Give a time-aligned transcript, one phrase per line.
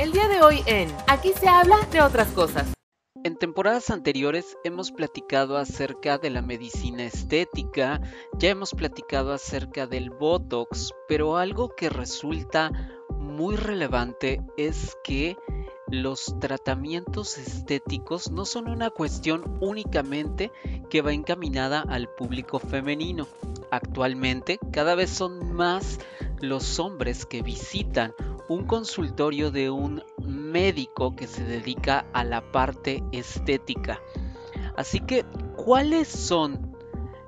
[0.00, 2.72] El día de hoy en Aquí se habla de otras cosas.
[3.22, 8.00] En temporadas anteriores hemos platicado acerca de la medicina estética,
[8.38, 12.72] ya hemos platicado acerca del Botox, pero algo que resulta
[13.10, 15.36] muy relevante es que
[15.86, 20.50] los tratamientos estéticos no son una cuestión únicamente
[20.88, 23.28] que va encaminada al público femenino.
[23.70, 25.98] Actualmente cada vez son más
[26.40, 28.14] los hombres que visitan
[28.50, 34.00] un consultorio de un médico que se dedica a la parte estética.
[34.76, 36.76] Así que, ¿cuáles son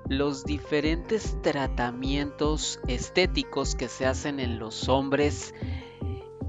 [0.09, 5.55] los diferentes tratamientos estéticos que se hacen en los hombres?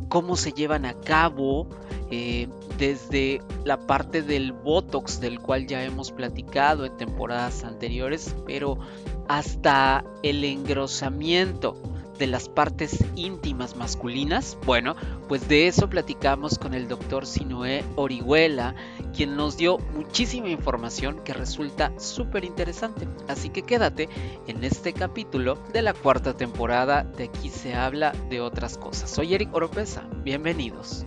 [0.10, 1.68] ¿Cómo se llevan a cabo?
[2.10, 8.80] Eh, desde la parte del Botox, del cual ya hemos platicado en temporadas anteriores, pero
[9.28, 11.76] hasta el engrosamiento
[12.18, 14.58] de las partes íntimas masculinas?
[14.66, 14.96] Bueno,
[15.28, 18.76] pues de eso platicamos con el doctor Sinoé Orihuela,
[19.16, 23.08] quien nos dio muchísima información que resulta súper interesante.
[23.28, 24.10] Así que quédate
[24.48, 29.10] en este capítulo de la cuarta temporada de Aquí se habla de otras cosas.
[29.10, 31.06] Soy Eric Oropesa, bienvenidos.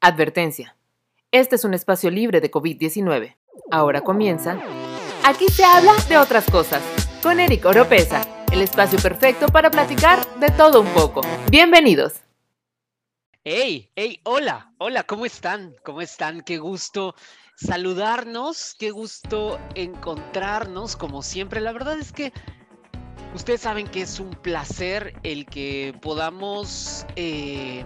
[0.00, 0.76] Advertencia.
[1.30, 3.36] Este es un espacio libre de COVID-19.
[3.70, 4.58] Ahora comienza.
[5.28, 6.82] Aquí se habla de otras cosas
[7.22, 11.20] con Eric Oropesa, el espacio perfecto para platicar de todo un poco.
[11.50, 12.14] Bienvenidos.
[13.44, 15.76] Hey, hey, hola, hola, ¿cómo están?
[15.84, 16.40] ¿Cómo están?
[16.40, 17.14] Qué gusto
[17.56, 21.60] saludarnos, qué gusto encontrarnos, como siempre.
[21.60, 22.32] La verdad es que
[23.34, 27.04] ustedes saben que es un placer el que podamos...
[27.16, 27.84] Eh,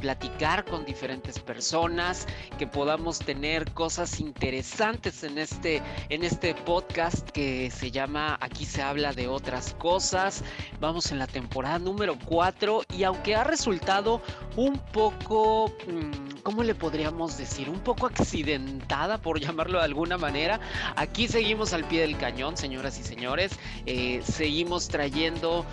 [0.00, 2.26] platicar con diferentes personas,
[2.58, 8.82] que podamos tener cosas interesantes en este, en este podcast que se llama Aquí se
[8.82, 10.42] habla de otras cosas.
[10.80, 14.22] Vamos en la temporada número 4 y aunque ha resultado
[14.56, 17.68] un poco, mm, ¿cómo le podríamos decir?
[17.68, 20.60] Un poco accidentada, por llamarlo de alguna manera.
[20.96, 23.52] Aquí seguimos al pie del cañón, señoras y señores.
[23.86, 25.64] Eh, seguimos trayendo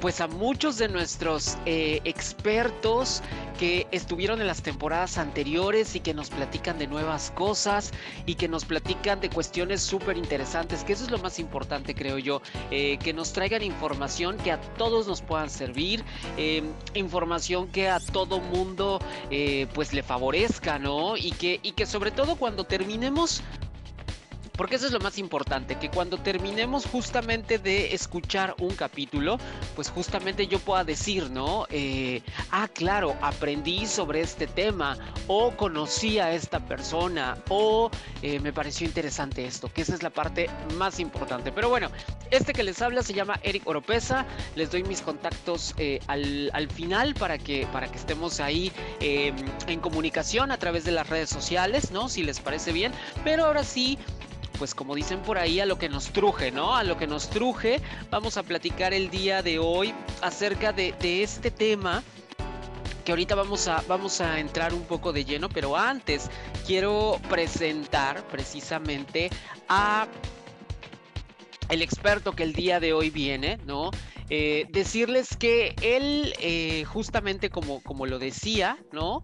[0.00, 3.22] pues a muchos de nuestros eh, expertos
[3.58, 7.92] que estuvieron en las temporadas anteriores y que nos platican de nuevas cosas
[8.24, 12.18] y que nos platican de cuestiones súper interesantes, que eso es lo más importante creo
[12.18, 16.04] yo, eh, que nos traigan información que a todos nos puedan servir,
[16.36, 21.16] em, información que a todo mundo eh, pues le favorezca, ¿no?
[21.16, 23.42] Y que, y que sobre todo cuando terminemos
[24.58, 29.38] porque eso es lo más importante, que cuando terminemos justamente de escuchar un capítulo,
[29.76, 31.66] pues justamente yo pueda decir, ¿no?
[31.70, 34.98] Eh, ah, claro, aprendí sobre este tema,
[35.28, 37.88] o conocí a esta persona, o
[38.20, 41.52] eh, me pareció interesante esto, que esa es la parte más importante.
[41.52, 41.88] Pero bueno,
[42.32, 44.26] este que les habla se llama Eric Oropesa,
[44.56, 49.36] les doy mis contactos eh, al, al, final para que, para que estemos ahí em,
[49.68, 52.08] en comunicación a través de las redes sociales, ¿no?
[52.08, 52.92] Si les parece bien,
[53.22, 53.98] pero ahora sí
[54.58, 56.76] pues como dicen por ahí, a lo que nos truje, ¿no?
[56.76, 57.80] A lo que nos truje,
[58.10, 62.02] vamos a platicar el día de hoy acerca de, este tema
[63.04, 66.30] que ahorita vamos a, vamos a entrar un poco de lleno, pero antes
[66.66, 69.30] quiero presentar precisamente
[69.68, 70.06] a
[71.70, 73.90] el experto que el día de hoy viene, ¿no?
[74.30, 79.22] Eh, decirles que él, eh, justamente como, como lo decía, ¿no?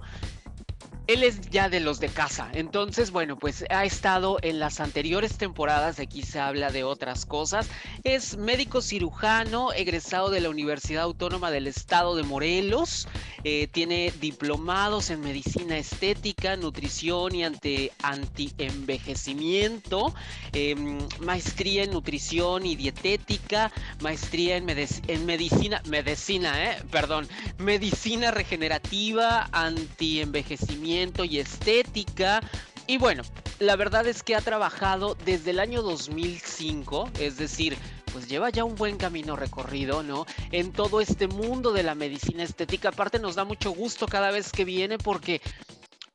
[1.06, 2.48] Él es ya de los de casa.
[2.54, 7.68] Entonces, bueno, pues ha estado en las anteriores temporadas, aquí se habla de otras cosas.
[8.04, 13.06] Es médico cirujano, egresado de la Universidad Autónoma del Estado de Morelos.
[13.42, 20.14] Eh, tiene diplomados en medicina estética, nutrición y ante, anti-envejecimiento,
[20.52, 23.70] em, maestría en nutrición y dietética,
[24.00, 27.28] maestría en, en medicina, medicina, eh, perdón,
[27.58, 30.93] medicina regenerativa, anti-envejecimiento
[31.24, 32.40] y estética.
[32.86, 33.22] Y bueno,
[33.58, 37.76] la verdad es que ha trabajado desde el año 2005, es decir,
[38.12, 40.24] pues lleva ya un buen camino recorrido, ¿no?
[40.52, 42.90] En todo este mundo de la medicina estética.
[42.90, 45.40] Aparte nos da mucho gusto cada vez que viene porque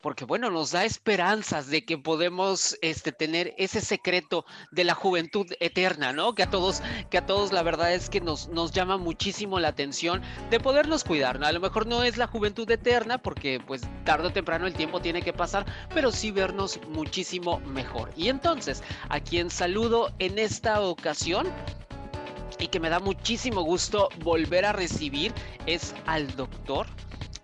[0.01, 5.45] porque bueno, nos da esperanzas de que podemos este, tener ese secreto de la juventud
[5.59, 6.33] eterna, ¿no?
[6.35, 9.69] Que a todos, que a todos la verdad es que nos, nos llama muchísimo la
[9.69, 11.47] atención de podernos cuidar, ¿no?
[11.47, 15.01] A lo mejor no es la juventud eterna porque pues tarde o temprano el tiempo
[15.01, 18.11] tiene que pasar, pero sí vernos muchísimo mejor.
[18.15, 21.47] Y entonces, a quien saludo en esta ocasión
[22.57, 25.33] y que me da muchísimo gusto volver a recibir
[25.65, 26.87] es al doctor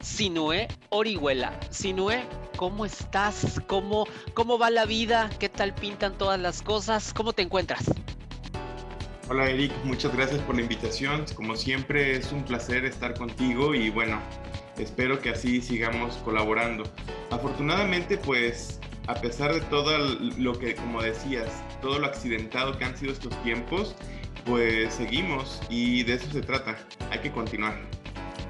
[0.06, 1.60] Sinue Orihuela.
[1.72, 2.24] Sinue,
[2.58, 3.60] ¿cómo estás?
[3.66, 4.06] ¿Cómo,
[4.36, 5.32] ¿Cómo va la vida?
[5.40, 7.12] ¿Qué tal pintan todas las cosas?
[7.12, 7.92] ¿Cómo te encuentras?
[9.28, 11.26] Hola Eric, muchas gracias por la invitación.
[11.34, 14.22] Como siempre es un placer estar contigo y bueno,
[14.78, 16.84] espero que así sigamos colaborando.
[17.32, 19.98] Afortunadamente pues a pesar de todo
[20.38, 21.50] lo que, como decías,
[21.82, 23.96] todo lo accidentado que han sido estos tiempos,
[24.46, 26.78] pues seguimos y de eso se trata.
[27.10, 27.82] Hay que continuar.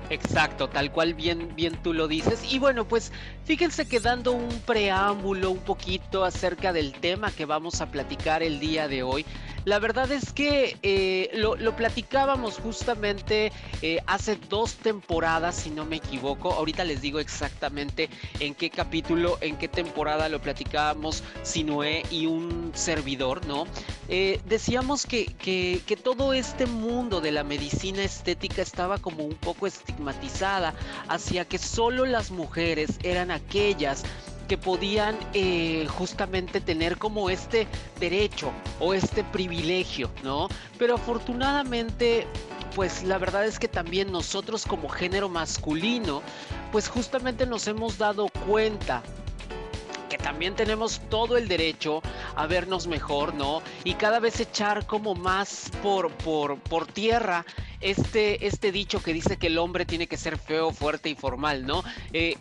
[0.10, 2.44] Exacto, tal cual bien, bien tú lo dices.
[2.44, 3.12] Y bueno, pues
[3.44, 8.60] fíjense que dando un preámbulo un poquito acerca del tema que vamos a platicar el
[8.60, 9.26] día de hoy,
[9.66, 13.52] la verdad es que eh, lo, platicábamos justamente
[13.82, 16.54] eh, hace dos temporadas, si no me equivoco.
[16.54, 18.10] Ahorita les digo exactamente
[18.40, 23.66] en qué capítulo, en qué temporada lo platicábamos Sinoé y un servidor, ¿no?
[24.08, 29.36] Eh, decíamos que, que, que todo este mundo de la medicina estética estaba como un
[29.36, 30.76] poco estigmatizada
[31.10, 34.04] hacia que solo las mujeres eran aquellas
[34.48, 37.68] que podían eh, justamente tener como este
[38.00, 40.48] derecho o este privilegio, ¿no?
[40.78, 42.28] Pero afortunadamente,
[42.76, 46.22] pues la verdad es que también nosotros como género masculino,
[46.72, 49.02] pues justamente nos hemos dado cuenta
[50.10, 52.02] que también tenemos todo el derecho
[52.36, 53.62] a vernos mejor, ¿no?
[53.84, 57.46] Y cada vez echar como más por, por, por tierra
[57.82, 61.66] este, este dicho que dice que el hombre tiene que ser feo, fuerte y formal,
[61.66, 61.84] ¿no?
[62.14, 62.36] Eh,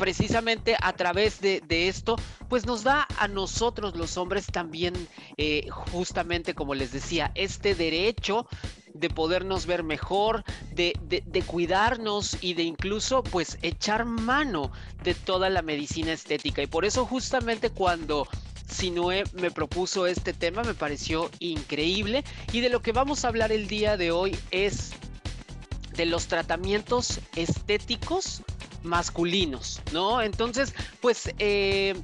[0.00, 2.16] precisamente a través de, esto,
[2.48, 4.94] pues nos da a nosotros los hombres también,
[5.36, 8.48] eh, justamente como les decía, este derecho
[8.94, 10.42] de podernos ver mejor,
[10.72, 14.72] de, de, cuidarnos y de incluso pues echar mano
[15.04, 16.62] de toda la medicina estética.
[16.62, 18.26] Y por eso justamente cuando
[18.70, 23.52] Sinoé me propuso este tema me pareció increíble y de lo que vamos a hablar
[23.52, 24.92] el día de hoy es
[25.94, 28.42] de los tratamientos estéticos
[28.82, 30.22] masculinos, ¿no?
[30.22, 31.32] Entonces, pues...
[31.38, 31.94] Eh,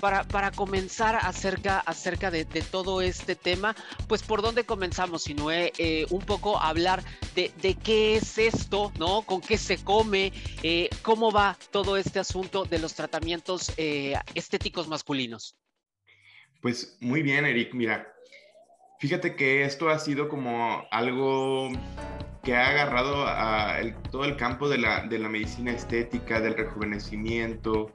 [0.00, 3.76] para, para, comenzar acerca, acerca de, todo este tema,
[4.08, 7.04] pues por dónde comenzamos, si no eh, un poco hablar
[7.34, 9.20] de, de, qué es esto, ¿no?
[9.20, 10.32] Con qué se come,
[10.62, 13.72] eh, cómo va todo este asunto de los tratamientos
[14.34, 15.54] estéticos masculinos.
[16.62, 18.10] Pues muy bien, Eric, mira,
[19.00, 21.70] fíjate que esto ha sido como algo
[22.44, 23.78] que ha agarrado a
[24.10, 27.90] todo el campo de la, de la, medicina estética, del rejuvenecimiento,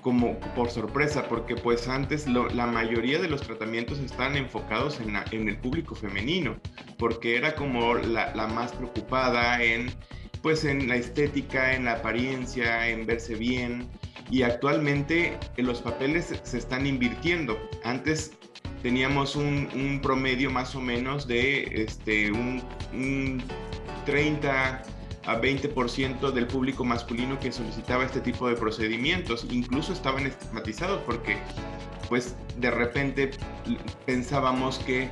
[0.00, 5.48] como por sorpresa, porque pues antes la mayoría de los tratamientos están enfocados en, en
[5.48, 6.56] el público femenino,
[6.98, 9.90] porque era como la, la, más preocupada en
[10.42, 13.88] pues en la estética, en la apariencia, en verse bien,
[14.30, 17.58] y actualmente los papeles se están invirtiendo.
[17.82, 18.32] Antes
[18.82, 22.62] teníamos un, promedio más o menos de este, un,
[24.04, 24.82] 30
[25.26, 29.46] a 20% del público masculino que solicitaba este tipo de procedimientos.
[29.50, 31.36] Incluso estaban estigmatizados porque
[32.08, 33.30] pues de repente
[34.04, 35.08] pensábamos que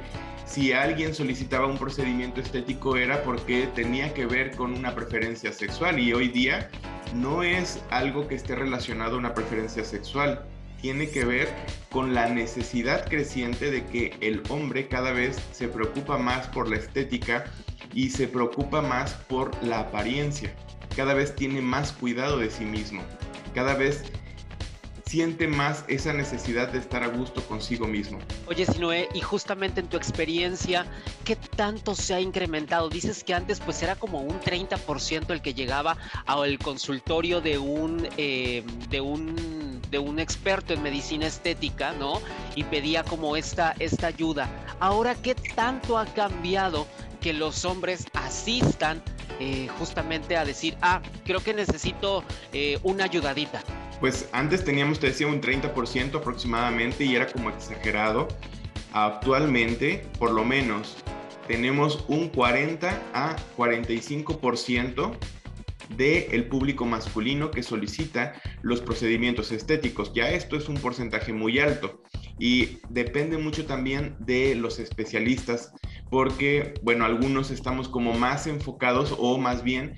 [0.47, 5.99] si alguien solicitaba un procedimiento estético era porque tenía que ver con una preferencia sexual
[5.99, 6.71] y hoy día
[7.15, 10.45] no es algo que esté relacionado a una preferencia sexual
[10.85, 11.49] tiene que ver
[11.91, 16.77] con la necesidad creciente de que el hombre cada vez se preocupa más por la
[16.77, 17.47] estética
[17.95, 20.55] y se preocupa más por la apariencia.
[20.95, 23.03] Cada vez tiene más cuidado de sí mismo.
[23.55, 24.05] Cada vez
[25.15, 28.19] siente más esa necesidad de estar a gusto consigo mismo.
[28.49, 30.87] Oye, Sinoé, y justamente en tu experiencia,
[31.23, 32.89] ¿qué tanto se ha incrementado?
[32.89, 35.97] Dices que antes pues era como un 30% el que llegaba
[36.27, 42.21] al consultorio de un, eh, de un, de un experto en medicina estética, ¿no?
[42.57, 44.51] Y pedía como esta, esta ayuda.
[44.81, 46.89] Ahora, ¿qué tanto ha cambiado
[47.21, 49.01] que los hombres asistan
[49.41, 53.63] eh, justamente a decir, ah, creo que necesito eh, una ayudadita?
[54.01, 58.29] Pues antes teníamos, te decía, un 30% aproximadamente y era como exagerado.
[58.93, 60.97] Actualmente, por lo menos,
[61.49, 65.17] tenemos un 40 a 45%
[65.97, 70.13] del público masculino que solicita los procedimientos estéticos.
[70.15, 72.03] Ya esto es un porcentaje muy alto
[72.39, 75.73] y depende mucho también de los especialistas
[76.15, 79.97] porque, bueno, algunos estamos como más enfocados o más bien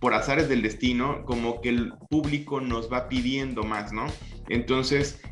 [0.00, 4.06] por azares del destino, como que el público nos va pidiendo más, ¿no?
[4.48, 5.22] Entonces,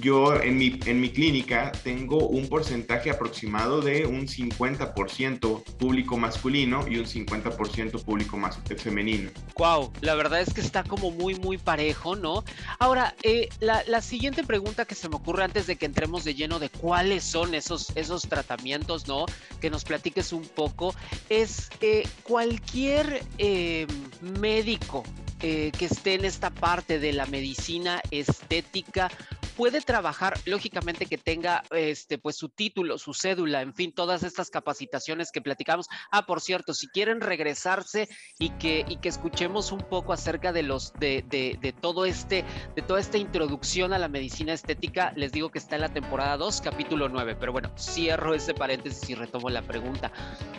[0.00, 6.86] yo en mi, en mi clínica tengo un porcentaje aproximado de un 50% público masculino
[6.88, 9.30] y un 50% público más femenino.
[9.56, 12.44] Wow, la verdad es que está como muy, muy parejo, ¿no?
[12.78, 16.58] Ahora, eh, la, siguiente pregunta que se me ocurre antes de que entremos de lleno
[16.58, 19.26] de cuáles son esos, esos tratamientos, ¿no?
[19.60, 20.94] Que nos platiques un poco,
[21.28, 23.86] es eh, cualquier eh,
[24.20, 25.02] médico
[25.40, 29.08] que esté en esta parte de la medicina estética
[29.58, 34.50] puede trabajar, lógicamente que tenga este, pues su título, su cédula, en fin, todas estas
[34.50, 35.88] capacitaciones que platicamos.
[36.12, 40.62] Ah, por cierto, si quieren regresarse y que, y que escuchemos un poco acerca de
[40.62, 42.44] los, de, de, de todo este,
[42.76, 46.36] de toda esta introducción a la medicina estética, les digo que está en la temporada
[46.36, 47.34] 2, capítulo 9.
[47.40, 50.12] Pero bueno, cierro ese paréntesis y retomo la pregunta.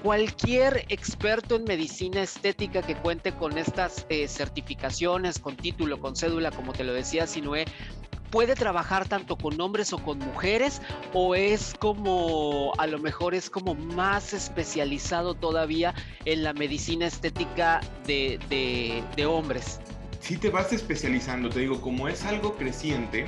[0.04, 6.52] Cualquier experto en medicina estética que cuente con estas eh, certificaciones, con título, con cédula,
[6.52, 7.64] como te lo decía Sinué,
[8.32, 10.82] puede trabajar tanto con hombres o con mujeres
[11.14, 15.94] o es como a lo mejor es como más especializado todavía
[16.26, 18.40] en la medicina estética de,
[19.16, 19.80] de, hombres?
[20.20, 23.28] Si te vas especializando, te digo, como es algo creciente,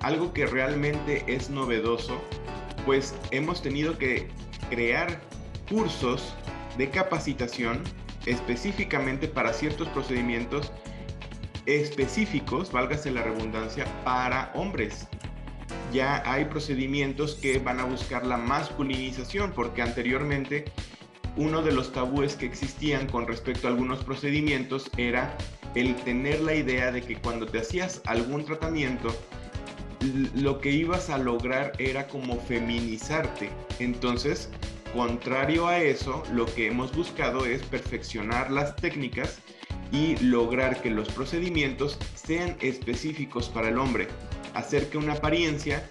[0.00, 2.20] algo que realmente es novedoso,
[2.84, 4.28] pues hemos tenido que
[4.70, 5.20] crear
[5.68, 6.34] cursos
[6.76, 7.82] de capacitación
[8.26, 10.70] específicamente para ciertos procedimientos
[11.68, 15.06] específicos, válgase la redundancia, para hombres.
[15.92, 20.64] Ya hay procedimientos que van a buscar la masculinización, porque anteriormente
[21.36, 25.36] uno de los tabúes que existían con respecto a algunos procedimientos era
[25.74, 29.14] el tener la idea de que cuando te hacías algún tratamiento,
[30.34, 33.50] lo que ibas a lograr era como feminizarte.
[33.78, 34.48] Entonces,
[34.94, 39.38] contrario a eso, lo que hemos buscado es perfeccionar las técnicas
[39.92, 44.08] y lograr que los procedimientos sean específicos para el hombre,
[44.54, 45.88] hacer que una apariencia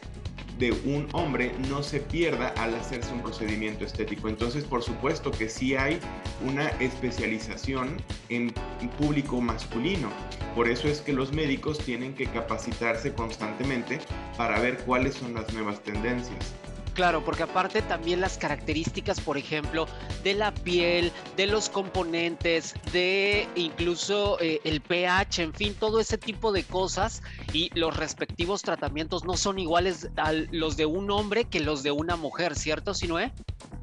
[0.59, 4.27] de un hombre no se pierda al hacerse un procedimiento estético.
[4.27, 5.99] Entonces, por supuesto que sí hay
[6.45, 7.97] una especialización
[8.29, 8.53] en
[8.97, 10.09] público masculino.
[10.55, 13.99] Por eso es que los médicos tienen que capacitarse constantemente
[14.35, 16.53] para ver cuáles son las nuevas tendencias.
[16.97, 19.85] Claro, porque aparte también las características, por ejemplo,
[20.23, 26.17] de la piel, de los componentes, de incluso eh, el pH, en fin, todo ese
[26.17, 27.21] tipo de cosas
[27.53, 31.91] y los respectivos tratamientos no son iguales a los de un hombre que los de
[31.91, 33.31] una mujer, ¿cierto, Sinoé?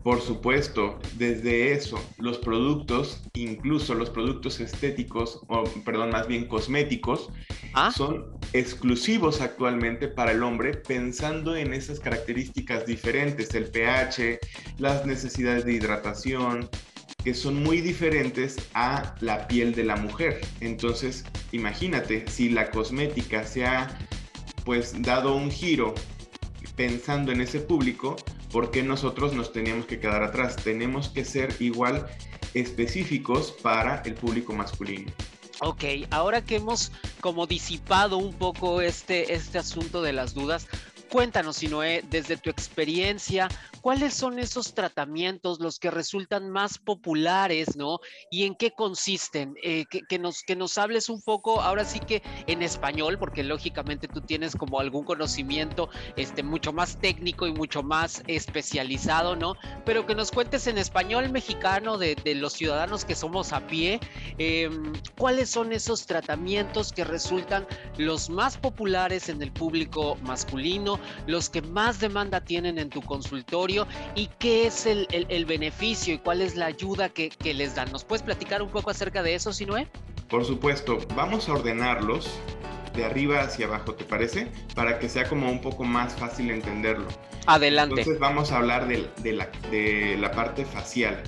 [0.03, 7.31] Por supuesto, desde eso, los productos, incluso los productos estéticos, o perdón, más bien cosméticos,
[7.73, 7.91] ¿Ah?
[7.91, 14.39] son exclusivos actualmente para el hombre, pensando en esas características diferentes, el pH,
[14.79, 16.69] las necesidades de hidratación,
[17.23, 20.41] que son muy diferentes a la piel de la mujer.
[20.61, 23.99] Entonces, imagínate, si la cosmética se ha
[24.65, 25.95] pues dado un giro
[26.77, 28.17] pensando en ese público,
[28.51, 30.57] ¿por qué nosotros nos teníamos que quedar atrás?
[30.57, 32.07] Tenemos que ser igual
[32.55, 35.13] específicos para el público masculino.
[35.61, 40.67] Ok, ahora que hemos como disipado un poco este, este asunto de las dudas,
[41.15, 43.47] Cuéntanos, Sinoé, desde tu experiencia,
[43.81, 48.01] ¿cuáles son esos tratamientos los que resultan más populares, ¿no?
[48.33, 49.55] ¿Y en qué consisten?
[49.63, 54.09] Eh, que, nos, que nos hables un poco, ahora sí que en español, porque lógicamente
[54.09, 59.55] tú tienes como algún conocimiento este, mucho más técnico y mucho más especializado, ¿no?
[59.85, 64.01] Pero que nos cuentes en español mexicano de, los ciudadanos que somos a pie,
[64.39, 67.69] em, ¿cuáles son esos tratamientos que resultan
[67.99, 70.99] los más populares en el público masculino?
[71.27, 76.41] Los que más demanda tienen en tu consultorio y qué es el, beneficio y cuál
[76.41, 77.91] es la ayuda que, les dan.
[77.93, 79.89] ¿Nos puedes platicar un poco acerca de eso, Sinoé?
[80.29, 82.31] Por supuesto, vamos a ordenarlos
[82.95, 84.49] de arriba hacia abajo, ¿te parece?
[84.75, 87.09] Para que sea como un poco más fácil entenderlo.
[87.47, 88.01] Adelante.
[88.01, 91.23] Entonces vamos a hablar de, la, de la parte facial.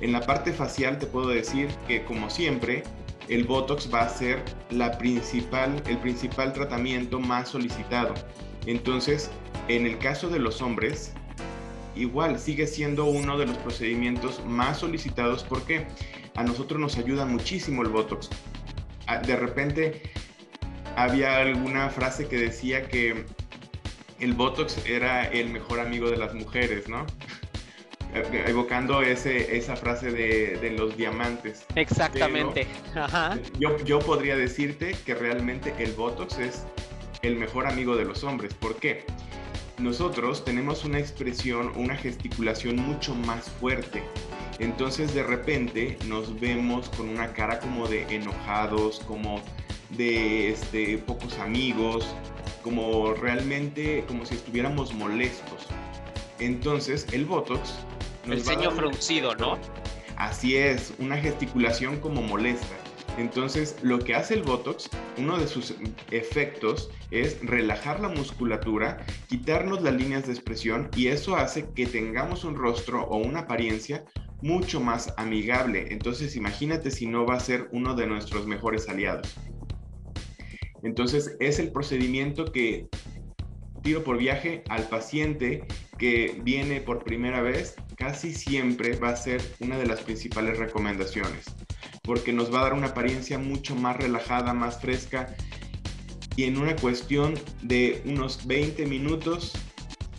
[0.00, 2.84] En la parte facial te puedo decir que como siempre,
[3.28, 8.14] el Botox va a ser la principal, el principal tratamiento más solicitado.
[8.68, 9.30] Entonces,
[9.68, 11.14] en el caso de los hombres,
[11.96, 15.86] igual sigue siendo uno de los procedimientos más solicitados porque
[16.36, 18.28] a nosotros nos ayuda muchísimo el Botox.
[19.06, 20.02] Ah, de repente
[20.96, 23.24] había alguna frase que decía que
[24.20, 27.06] el Botox era el mejor amigo de las mujeres, ¿no?
[28.46, 31.64] evocando ese, esa frase de, los diamantes.
[31.74, 32.66] Exactamente.
[33.58, 36.64] Yo, yo podría decirte que realmente el Botox es
[37.22, 38.54] el mejor amigo de los hombres.
[38.54, 39.04] ¿Por qué?
[39.78, 44.02] Nosotros tenemos una expresión, una gesticulación mucho más fuerte.
[44.58, 49.40] Entonces de repente nos vemos con una cara como de enojados, como
[49.90, 52.06] de este, pocos amigos,
[52.62, 55.66] como realmente como si estuviéramos molestos.
[56.40, 57.74] Entonces el Botox...
[58.26, 59.58] el ceño fruncido, ¿no?
[60.16, 62.87] Así es, una gesticulación como molesta.
[63.18, 65.74] Entonces, lo que hace el Botox, uno de sus
[66.12, 72.44] efectos es relajar la musculatura, quitarnos las líneas de expresión y eso hace que tengamos
[72.44, 74.04] un rostro o una apariencia
[74.40, 75.88] mucho más amigable.
[75.90, 79.34] Entonces, imagínate si no va a ser uno de nuestros mejores aliados.
[80.84, 82.86] Entonces, es el procedimiento que
[83.82, 85.66] tiro por viaje al paciente
[85.98, 91.46] que viene por primera vez, casi siempre va a ser una de las principales recomendaciones,
[92.08, 95.36] porque nos va a dar una apariencia mucho más relajada, más fresca
[96.36, 99.52] y en una cuestión de unos 20 minutos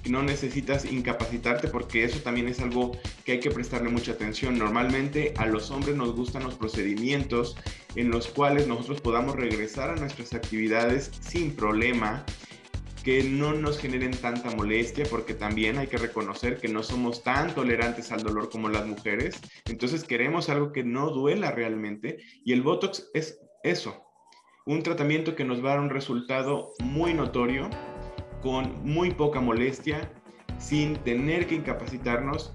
[0.06, 2.92] no necesitas incapacitarte porque eso también es algo
[3.26, 4.60] que hay que prestarle mucha atención.
[4.60, 7.58] Normalmente a los hombres nos gustan los procedimientos
[7.96, 12.24] en los cuales nosotros podamos regresar a nuestras actividades sin problema,
[13.10, 17.56] que no nos generen tanta molestia, porque también hay que reconocer que no somos tan
[17.56, 19.42] tolerantes al dolor como las mujeres.
[19.66, 24.06] Entonces queremos algo que no duela realmente y el Botox es eso,
[24.68, 27.72] un tratamiento que nos va a dar un resultado muy notorio
[28.44, 30.14] con muy poca molestia,
[30.60, 32.54] sin tener que incapacitarnos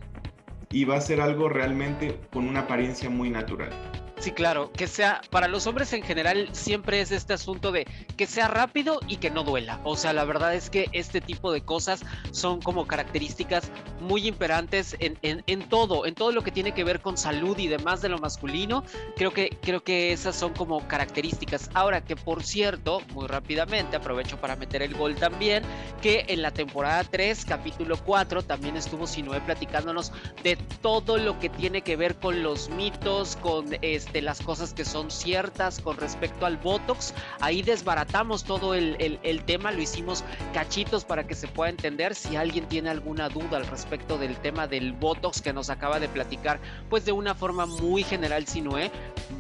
[0.71, 4.04] y va a ser algo realmente con una apariencia muy natural.
[4.25, 8.27] Sí, claro, que sea, para los hombres en general siempre es este asunto de que
[8.27, 9.83] sea rápido y que no duela.
[9.85, 12.01] O sea, la verdad es que este tipo de cosas
[12.31, 17.01] son como características muy imperantes en, en, todo, en todo lo que tiene que ver
[17.01, 18.83] con salud y demás de lo masculino.
[19.15, 21.69] Creo que, creo que esas son como características.
[21.75, 25.63] Ahora que por cierto, muy rápidamente, aprovecho para meter el gol también,
[26.01, 30.13] que en la temporada 3, capítulo 4, también estuvo Sinoé platicándonos
[30.43, 34.73] de todo lo que tiene que ver con los mitos, con este de las cosas
[34.73, 37.13] que son ciertas con respecto al Botox.
[37.41, 38.97] Ahí desbaratamos todo el,
[39.45, 42.15] tema, lo hicimos cachitos para que se pueda entender.
[42.15, 46.09] Si alguien tiene alguna duda al respecto del tema del Botox que nos acaba de
[46.09, 48.91] platicar, pues de una forma muy general, Sinoé,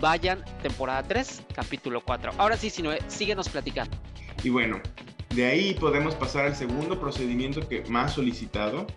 [0.00, 2.32] vayan temporada 3, capítulo 4.
[2.36, 3.96] Ahora sí, Sinoé, síguenos platicando.
[4.42, 4.80] Y bueno,
[5.36, 8.88] de ahí podemos pasar al segundo procedimiento que más solicitado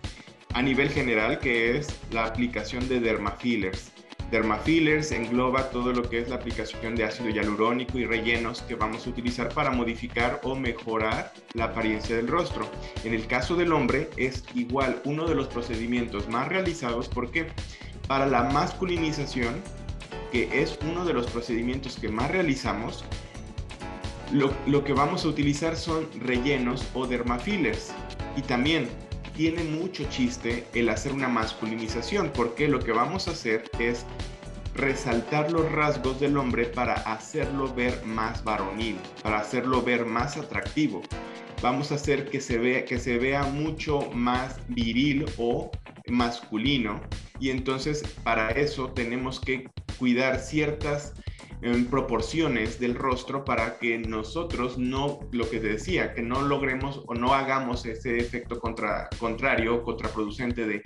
[0.54, 3.92] a nivel general, que es la aplicación de dermafillers.
[4.30, 9.06] Dermafillers engloba todo lo que es la aplicación de ácido hialurónico y rellenos que vamos
[9.06, 12.68] a utilizar para modificar o mejorar la apariencia del rostro.
[13.04, 17.46] En el caso del hombre es igual uno de los procedimientos más realizados porque
[18.06, 19.54] para la masculinización,
[20.30, 23.04] que es uno de los procedimientos que más realizamos,
[24.30, 27.92] lo, lo que vamos a utilizar son rellenos o dermafillers.
[28.36, 28.88] Y también
[29.38, 34.04] tiene mucho chiste el hacer una masculinización, porque lo que vamos a hacer es
[34.74, 41.02] resaltar los rasgos del hombre para hacerlo ver más varonil, para hacerlo ver más atractivo.
[41.62, 45.70] Vamos a hacer que se vea, que se vea mucho más viril o
[46.08, 47.00] masculino
[47.38, 49.70] y entonces para eso tenemos que
[50.00, 51.12] cuidar ciertas
[51.62, 57.02] en proporciones del rostro para que nosotros no, lo que te decía, que no logremos
[57.06, 60.82] o no hagamos ese efecto contra, contrario, contraproducente de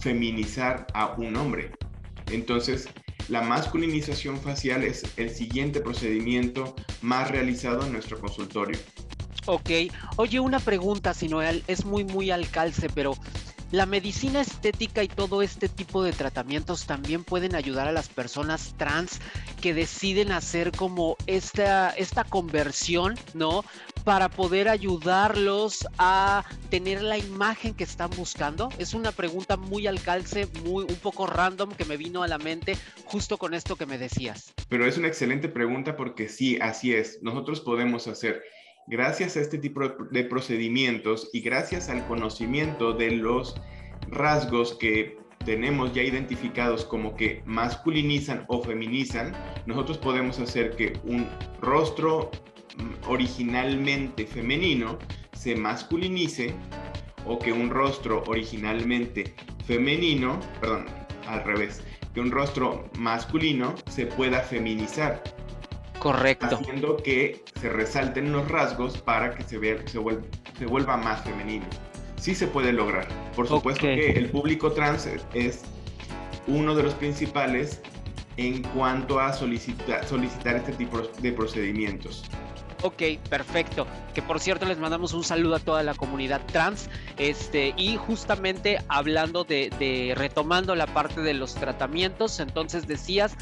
[0.00, 1.70] feminizar a un hombre.
[2.30, 2.88] Entonces,
[3.28, 8.78] la masculinización facial es el siguiente procedimiento más realizado en nuestro consultorio.
[9.46, 9.70] Ok,
[10.16, 13.14] oye, una pregunta, Sinoel, es muy, muy al calce, pero
[13.72, 18.74] la medicina estética y todo este tipo de tratamientos también pueden ayudar a las personas
[18.76, 19.18] trans
[19.62, 23.64] que deciden hacer como esta, esta conversión, ¿no?
[24.04, 28.68] Para poder ayudarlos a tener la imagen que están buscando.
[28.76, 32.36] Es una pregunta muy al calce, muy, un poco random que me vino a la
[32.36, 34.52] mente justo con esto que me decías.
[34.68, 37.20] Pero es una excelente pregunta porque sí, así es.
[37.22, 38.42] Nosotros podemos hacer
[38.88, 43.54] Gracias a este tipo de procedimientos y gracias al conocimiento de los
[44.08, 49.32] rasgos que tenemos ya identificados como que masculinizan o feminizan,
[49.66, 51.28] nosotros podemos hacer que un
[51.60, 52.30] rostro
[52.76, 54.98] mm, originalmente femenino
[55.32, 56.54] se masculinice
[57.26, 60.86] o que un rostro originalmente femenino, perdón,
[61.28, 61.82] al revés,
[62.14, 65.22] que un rostro masculino se pueda feminizar.
[66.02, 66.56] Correcto.
[66.56, 70.22] Haciendo que se resalten los rasgos para que se, vea, se, vuelva,
[70.58, 71.64] se vuelva más femenino.
[72.16, 73.06] Sí se puede lograr.
[73.36, 75.62] Por supuesto que el público trans es
[76.48, 77.80] uno de los principales
[78.36, 82.24] en cuanto a solicitar, solicitar este tipo de procedimientos.
[82.82, 83.86] Ok, perfecto.
[84.12, 86.90] Que por cierto les mandamos un saludo a toda la comunidad trans.
[87.16, 93.36] Este, y justamente hablando de, de retomando la parte de los tratamientos, entonces decías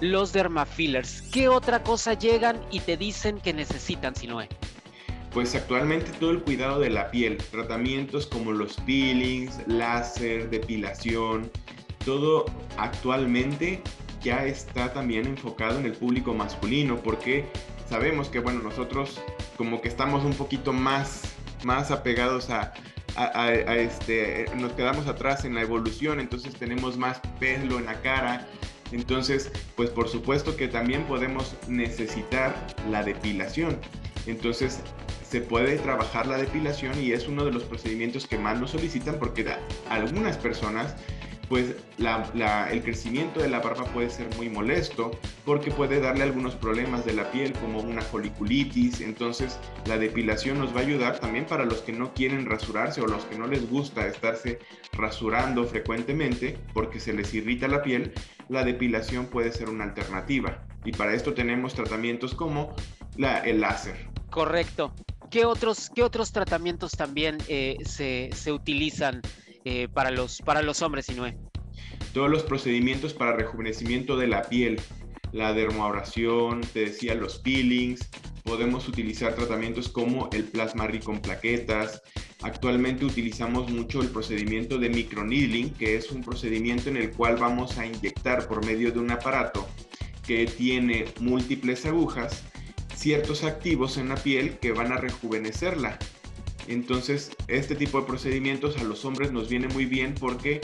[0.00, 1.22] los dermafillers.
[1.32, 4.48] ¿Qué otra cosa llegan y te dicen que necesitan, Sinoé?
[5.32, 11.50] Pues actualmente todo el cuidado de la piel, tratamientos como los peelings, láser, depilación,
[12.04, 12.46] todo
[12.78, 13.82] actualmente
[14.22, 17.44] ya está también enfocado en el público masculino porque
[17.88, 19.20] sabemos que bueno, nosotros
[19.56, 22.72] como que estamos un poquito más, más apegados a,
[23.16, 28.46] a, este, nos quedamos atrás en la evolución, entonces tenemos más pelo en la cara,
[28.92, 32.54] entonces, pues por supuesto que también podemos necesitar
[32.90, 33.78] la depilación.
[34.26, 34.80] Entonces,
[35.28, 39.16] se puede trabajar la depilación y es uno de los procedimientos que más nos solicitan
[39.18, 39.44] porque
[39.88, 40.94] algunas personas
[41.48, 45.10] pues el crecimiento de la barba puede ser muy molesto
[45.44, 49.00] porque puede darle algunos problemas de la piel como una foliculitis.
[49.00, 53.06] Entonces la depilación nos va a ayudar también para los que no quieren rasurarse o
[53.06, 54.58] los que no les gusta estarse
[54.92, 58.12] rasurando frecuentemente porque se les irrita la piel.
[58.48, 62.74] La depilación puede ser una alternativa y para esto tenemos tratamientos como
[63.16, 64.08] la, el láser.
[64.30, 64.92] Correcto.
[65.30, 69.20] ¿Qué otros, qué otros tratamientos también eh, se, se utilizan?
[69.68, 71.08] Eh, para, los, para los hombres?
[72.14, 74.80] Todos los procedimientos para rejuvenecimiento de la piel,
[75.32, 78.08] la dermoabrasión, te decía los peelings,
[78.44, 82.00] podemos utilizar tratamientos como el plasma rico en plaquetas.
[82.42, 87.76] Actualmente utilizamos mucho el procedimiento de microneedling, que es un procedimiento en el cual vamos
[87.76, 89.66] a inyectar por medio de un aparato
[90.24, 92.44] que tiene múltiples agujas
[92.94, 95.98] ciertos activos en la piel que van a rejuvenecerla.
[96.68, 100.60] Entonces, este tipo de procedimientos a los hombres nos viene muy bien porque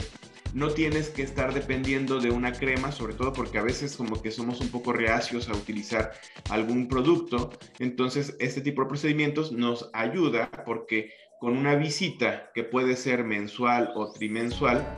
[0.53, 4.31] no tienes que estar dependiendo de una crema, sobre todo porque a veces como que
[4.31, 6.11] somos un poco reacios a utilizar
[6.49, 7.51] algún producto.
[7.79, 13.91] Entonces, este tipo de procedimientos nos ayuda porque con una visita que puede ser mensual
[13.95, 14.95] o trimensual,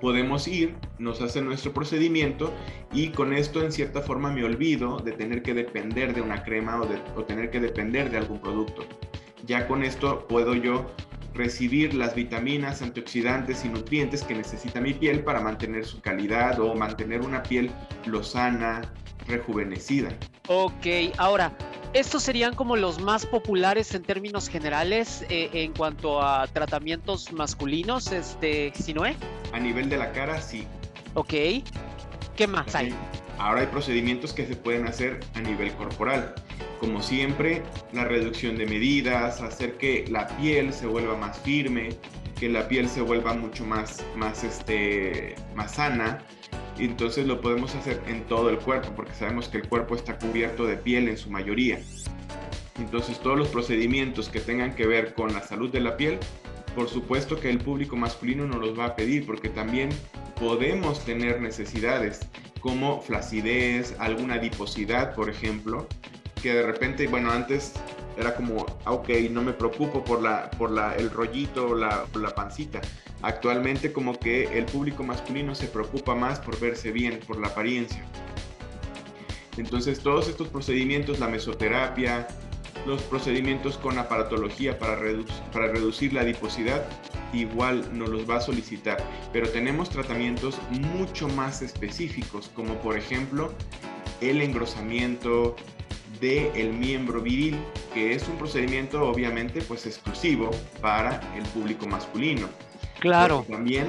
[0.00, 2.52] podemos ir, nos hace nuestro procedimiento
[2.92, 6.80] y con esto en cierta forma me olvido de tener que depender de una crema
[6.80, 8.86] o, de, o tener que depender de algún producto.
[9.46, 10.90] Ya con esto puedo yo
[11.34, 16.74] recibir las vitaminas, antioxidantes y nutrientes que necesita mi piel para mantener su calidad o
[16.74, 17.70] mantener una piel
[18.06, 18.80] lozana,
[19.26, 20.10] rejuvenecida.
[20.48, 20.86] Ok,
[21.18, 21.56] ahora,
[21.92, 28.12] estos serían como los más populares en términos generales eh, en cuanto a tratamientos masculinos,
[28.12, 29.16] este, Sinoé.
[29.52, 30.66] A nivel de la cara, sí.
[31.14, 31.34] Ok,
[32.36, 32.94] ¿qué más hay?
[33.38, 36.34] Ahora hay procedimientos que se pueden hacer a nivel corporal
[36.84, 37.62] como siempre,
[37.94, 41.88] la reducción de medidas, hacer que la piel se vuelva más firme,
[42.38, 46.18] que la piel se vuelva mucho más, más, este, más sana.
[46.78, 50.66] entonces lo podemos hacer en todo el cuerpo, porque sabemos que el cuerpo está cubierto
[50.66, 51.80] de piel en su mayoría.
[52.78, 56.18] Entonces todos los procedimientos que tengan que ver con la salud de la piel,
[56.74, 59.88] por supuesto que el público masculino nos los va a pedir, porque también
[60.38, 62.28] podemos tener necesidades
[62.60, 65.86] como flacidez, alguna adiposidad, por ejemplo,
[66.44, 67.72] que de repente, bueno, antes
[68.18, 72.04] era como, ah, ok, no me preocupo por, la, por la, el rollito o la,
[72.14, 72.82] la pancita.
[73.22, 78.04] Actualmente como que el público masculino se preocupa más por verse bien, por la apariencia.
[79.56, 82.28] Entonces todos estos procedimientos, la mesoterapia,
[82.84, 84.98] los procedimientos con aparatología para,
[85.50, 86.84] para reducir la adiposidad,
[87.32, 88.98] igual nos los va a solicitar.
[89.32, 93.50] Pero tenemos tratamientos mucho más específicos, como por ejemplo
[94.20, 95.56] el engrosamiento,
[96.22, 97.56] el miembro viril,
[97.92, 100.50] que es un procedimiento obviamente pues exclusivo
[100.80, 102.48] para el público masculino.
[103.00, 103.44] Claro.
[103.50, 103.88] también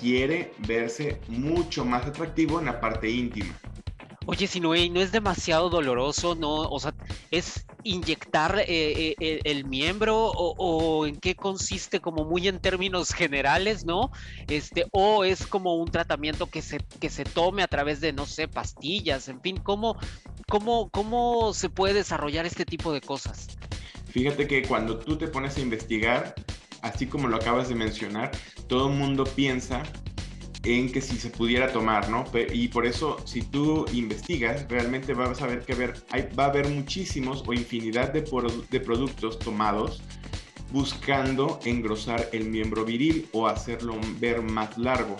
[0.00, 3.52] quiere verse mucho más atractivo en la parte íntima.
[4.26, 6.54] Oye, si no, no es demasiado doloroso, ¿no?
[6.54, 6.94] O sea,
[7.30, 13.84] es inyectar eh, eh, el, miembro o, en qué consiste como muy en términos generales,
[13.84, 14.10] ¿no?
[14.48, 18.24] Este, o es como un tratamiento que se, que se tome a través de, no
[18.24, 19.98] sé, pastillas, en fin, ¿cómo,
[20.48, 23.48] cómo, cómo se puede desarrollar este tipo de cosas?
[24.08, 26.34] Fíjate que cuando tú te pones a investigar,
[26.80, 28.30] así como lo acabas de mencionar,
[28.68, 29.82] todo el mundo piensa
[30.64, 32.24] en que si se pudiera tomar, ¿no?
[32.52, 36.48] Y por eso, si tú investigas, realmente vas a ver que ver, hay, va a
[36.48, 38.24] haber muchísimos o infinidad de,
[38.70, 40.02] de productos tomados
[40.72, 45.16] buscando engrosar el miembro viril o hacerlo ver más largo.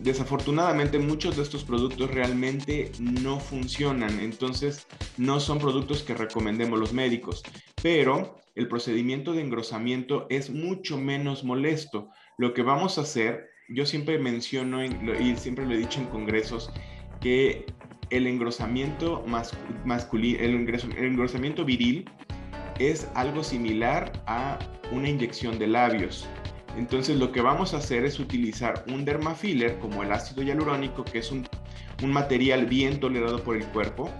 [0.00, 6.92] Desafortunadamente muchos de estos productos realmente no funcionan, entonces no son productos que recomendemos los
[6.92, 7.42] médicos,
[7.80, 12.08] pero el procedimiento de engrosamiento es mucho menos molesto.
[12.36, 16.70] Lo que vamos a hacer yo siempre menciono y siempre lo he dicho en congresos
[17.20, 17.66] que
[18.10, 19.24] el engrosamiento
[19.84, 20.54] masculino, el,
[20.98, 22.08] engrosamiento viril
[22.78, 24.58] es algo similar a
[24.92, 26.28] una inyección de labios.
[26.76, 31.18] Entonces lo que vamos a hacer es utilizar un dermafiller como el ácido hialurónico, que
[31.18, 31.48] es un,
[32.02, 34.10] un material bien tolerado por el cuerpo.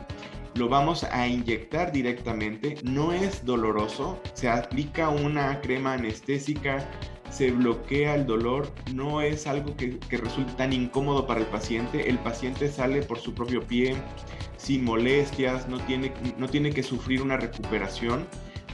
[0.54, 6.88] Lo vamos a inyectar directamente, no es doloroso, se aplica una crema anestésica
[7.34, 12.18] se bloquea el dolor, no es algo que, resulte tan incómodo para el paciente, el
[12.20, 13.96] paciente sale por su propio pie,
[14.56, 18.24] sin molestias, no tiene, no tiene que sufrir una recuperación,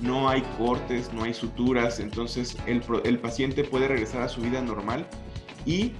[0.02, 5.06] no hay cortes, no hay suturas, entonces el, paciente puede regresar a su vida normal
[5.64, 5.92] y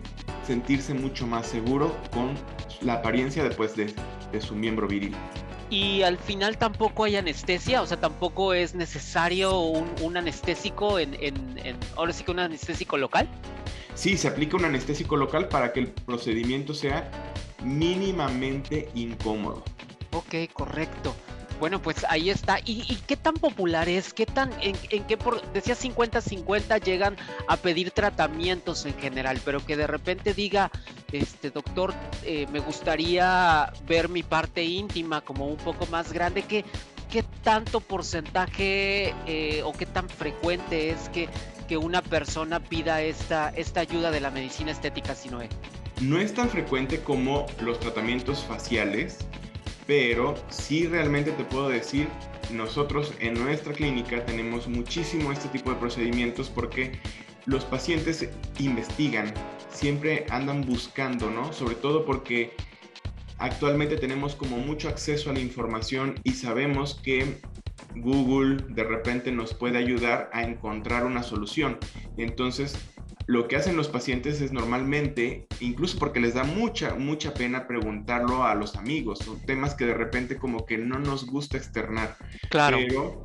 [0.47, 2.35] sentirse mucho más seguro con
[2.83, 3.95] la apariencia después de,
[4.33, 5.15] de su miembro viril.
[5.71, 11.77] Y al final tampoco hay anestesia, o sea, tampoco es necesario un, anestésico en, en,
[11.97, 13.29] ahora sí que un anestésico local.
[13.95, 17.11] Sí, se aplica un anestésico local para que el procedimiento sea
[17.63, 19.63] mínimamente incómodo.
[20.13, 21.15] Ok, correcto.
[21.61, 22.59] Bueno, pues ahí está.
[22.65, 24.15] ¿Y, qué tan popular es?
[24.15, 29.77] ¿Qué tan, en, qué por, decía 50-50 llegan a pedir tratamientos en general, pero que
[29.77, 30.71] de repente diga,
[31.13, 31.93] este doctor,
[32.25, 36.65] eh, me gustaría ver mi parte íntima como un poco más grande, ¿qué,
[37.11, 41.29] qué tanto porcentaje eh, o qué tan frecuente es que,
[41.69, 45.51] que una persona pida esta, esta ayuda de la medicina estética, Sinoe?
[46.01, 49.19] No es tan frecuente como los tratamientos faciales,
[49.91, 52.07] pero sí realmente te puedo decir,
[52.53, 56.93] nosotros en nuestra clínica tenemos muchísimo este tipo de procedimientos porque
[57.45, 58.29] los pacientes
[58.61, 59.35] investigan,
[59.69, 61.53] siempre andan buscando, ¿no?
[61.53, 62.53] Sobre todo porque
[63.39, 67.41] actualmente tenemos como mucho acceso a la información y sabemos que
[67.97, 71.79] Google de repente nos puede ayudar a encontrar una solución.
[72.17, 72.77] Entonces,
[73.31, 78.43] lo que hacen los pacientes es normalmente, incluso porque les da mucha, mucha pena preguntarlo
[78.43, 82.17] a los amigos, son temas que de repente como que no nos gusta externar.
[82.51, 82.79] Claro.
[82.79, 83.25] Pero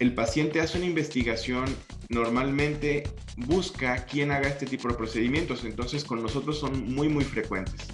[0.00, 1.64] el paciente hace una investigación,
[2.08, 3.04] normalmente
[3.36, 7.86] busca quién haga este tipo de procedimientos, entonces con nosotros son muy, muy frecuentes.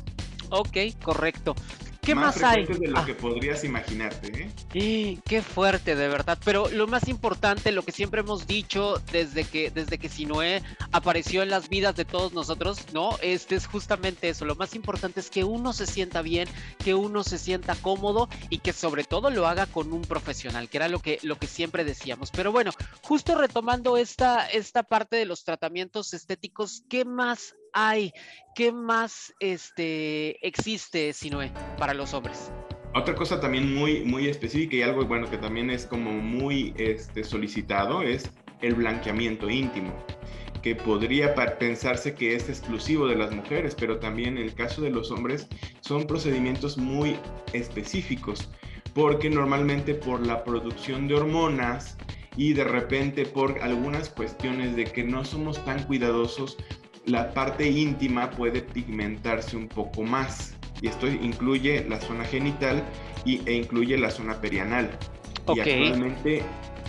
[0.49, 1.55] Ok, correcto.
[2.07, 2.65] ¿Qué más, hay?
[2.65, 3.05] de lo ah.
[3.05, 4.51] que podrías imaginarte, ¿eh?
[4.73, 6.39] Sí, qué fuerte, de verdad.
[6.45, 11.43] Pero lo más importante, lo que siempre hemos dicho desde que, desde que Sinoé apareció
[11.43, 13.19] en las vidas de todos nosotros, ¿no?
[13.23, 14.45] Este es justamente eso.
[14.45, 18.59] Lo más importante es que uno se sienta bien, que uno se sienta cómodo y
[18.59, 21.85] que sobre todo lo haga con un profesional, que era lo que, lo que siempre
[21.85, 22.31] decíamos.
[22.31, 22.71] Pero bueno,
[23.03, 28.13] justo retomando esta, esta parte de los tratamientos estéticos, ¿qué más hay?
[28.55, 32.51] ¿Qué más este, existe, Sinoé, para los hombres?
[32.95, 37.23] Otra cosa también muy, muy específica y algo bueno que también es como muy este,
[37.23, 38.31] solicitado es
[38.63, 39.95] el blanqueamiento íntimo,
[40.63, 44.89] que podría pensarse que es exclusivo de las mujeres, pero también en el caso de
[44.89, 45.47] los hombres
[45.81, 47.19] son procedimientos muy
[47.53, 48.49] específicos,
[48.95, 51.99] porque normalmente por la producción de hormonas
[52.39, 56.57] y de repente por algunas cuestiones de que no somos tan cuidadosos,
[57.07, 60.55] la parte íntima puede pigmentarse un poco más.
[60.83, 62.85] Y esto incluye la zona genital
[63.25, 64.91] y, e incluye la zona perianal.
[65.55, 66.43] Y actualmente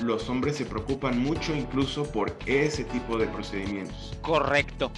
[0.04, 4.18] los hombres se preocupan mucho incluso por ese tipo de procedimientos.
[4.22, 4.92] Correcto.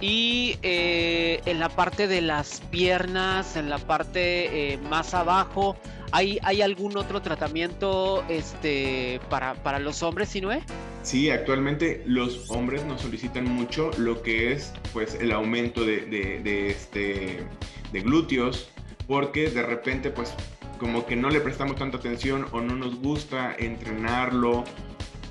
[0.00, 5.76] Y eh, en la parte de las piernas, en la parte eh, más abajo,
[6.14, 10.62] ¿hay, ¿hay algún otro tratamiento este, para, para los hombres, si no es?
[11.02, 17.44] Sí, actualmente los hombres nos solicitan mucho lo que es pues el aumento de, este,
[17.92, 18.70] de glúteos,
[19.08, 20.32] porque de repente pues
[20.78, 24.62] como que no le prestamos tanta atención o no nos gusta entrenarlo,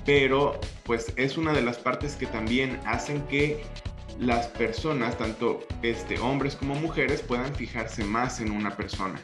[0.04, 3.64] pero pues es una de las partes que también hacen que
[4.20, 9.18] las personas, tanto este, hombres como mujeres, puedan fijarse más en una persona.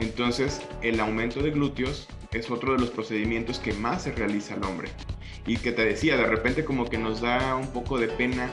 [0.00, 4.64] Entonces, el aumento de glúteos es otro de los procedimientos que más se realiza al
[4.64, 4.88] hombre
[5.46, 8.50] y que te decía, de repente como que nos da un poco de pena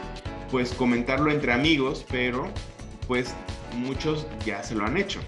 [0.51, 2.47] pues comentarlo entre amigos, pero
[3.07, 3.33] pues
[3.75, 5.19] muchos ya se lo han hecho.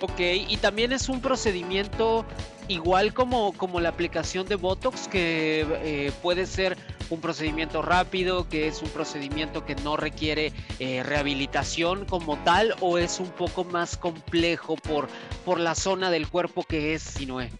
[0.00, 2.24] Ok, y también es un procedimiento
[2.68, 6.76] igual como, como la aplicación de Botox, que eh, puede ser
[7.10, 12.98] un procedimiento rápido, que es un procedimiento que no requiere eh, rehabilitación como tal, o
[12.98, 15.08] es un poco más complejo por,
[15.44, 17.50] por la zona del cuerpo que es Sinoé.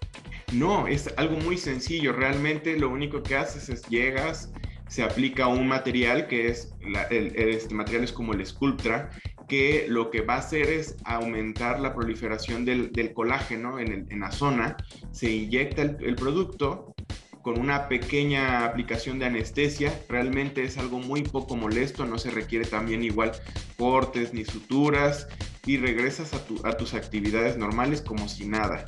[0.52, 2.12] No, es algo muy sencillo.
[2.12, 4.50] Realmente lo único que haces es llegas,
[4.88, 6.72] se aplica un material que es,
[7.10, 9.10] este material es como el Sculptra,
[9.48, 14.76] que lo que va a hacer es aumentar la proliferación del, colágeno en, la zona.
[15.12, 16.94] Se inyecta el, producto
[17.42, 19.98] con una pequeña aplicación de anestesia.
[20.08, 23.32] Realmente es algo muy poco molesto, no se requiere también igual
[23.78, 25.28] cortes ni suturas
[25.64, 28.84] y regresas a tus actividades normales como si nada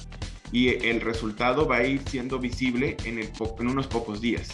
[0.52, 3.20] y el resultado va a ir siendo visible en,
[3.60, 4.48] unos pocos días.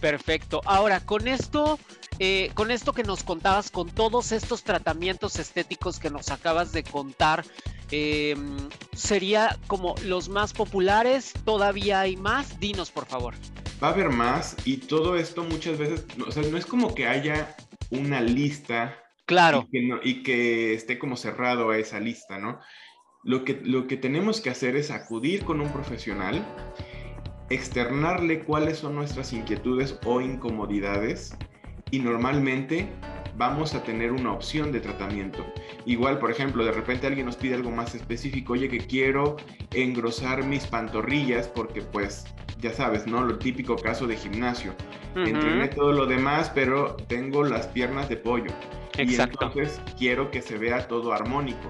[0.00, 0.60] Perfecto.
[0.64, 1.78] Ahora, con esto,
[2.18, 6.82] eh, con esto que nos contabas, con todos estos tratamientos estéticos que nos acabas de
[6.82, 7.44] contar,
[7.90, 8.56] em,
[8.94, 11.34] sería como los más populares.
[11.44, 12.58] ¿Todavía hay más?
[12.58, 13.34] Dinos, por favor.
[13.82, 17.06] Va a haber más y todo esto muchas veces, o sea, no es como que
[17.06, 17.54] haya
[17.90, 19.02] una lista.
[19.26, 19.66] Claro.
[20.04, 22.60] y que esté como cerrado a esa lista, ¿no?
[23.24, 26.46] Lo que, lo que tenemos que hacer es acudir con un profesional,
[27.50, 31.36] externarle cuáles son nuestras inquietudes o incomodidades
[31.90, 32.88] y normalmente
[33.36, 35.46] vamos a tener una opción de tratamiento.
[35.84, 39.36] Igual, por ejemplo, de repente alguien nos pide algo más específico, oye, que quiero
[39.72, 42.24] engrosar mis pantorrillas porque pues
[42.60, 43.22] ya sabes, ¿no?
[43.22, 44.74] Lo típico caso de gimnasio.
[45.14, 48.50] Entrené todo lo demás, pero tengo las piernas de pollo.
[48.98, 49.38] Exacto.
[49.40, 51.68] Y entonces quiero que se vea todo armónico.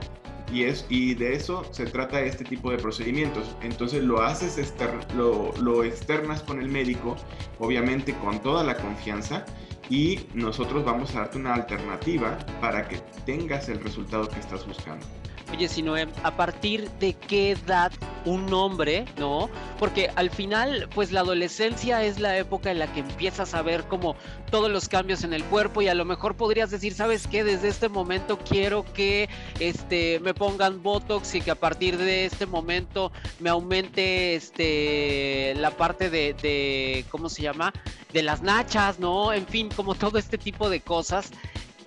[0.52, 3.56] Y, es, y de eso se trata este tipo de procedimientos.
[3.62, 4.74] Entonces lo haces,
[5.16, 7.16] lo, lo externas con el médico,
[7.58, 9.44] obviamente con toda la confianza,
[9.88, 15.06] y nosotros vamos a darte una alternativa para que tengas el resultado que estás buscando.
[15.52, 17.92] Oye, sino a partir de qué edad
[18.24, 19.48] un hombre, ¿no?
[19.78, 23.84] Porque al final, pues la adolescencia es la época en la que empiezas a ver
[23.84, 24.16] como
[24.50, 27.44] todos los cambios en el cuerpo y a lo mejor podrías decir, ¿sabes qué?
[27.44, 29.28] Desde este momento quiero que
[29.60, 35.70] este, me pongan Botox y que a partir de este momento me aumente este, la
[35.70, 37.72] parte de, de ¿cómo se llama?
[38.12, 39.32] De las nachas, ¿no?
[39.32, 41.30] En fin, como todo este tipo de cosas.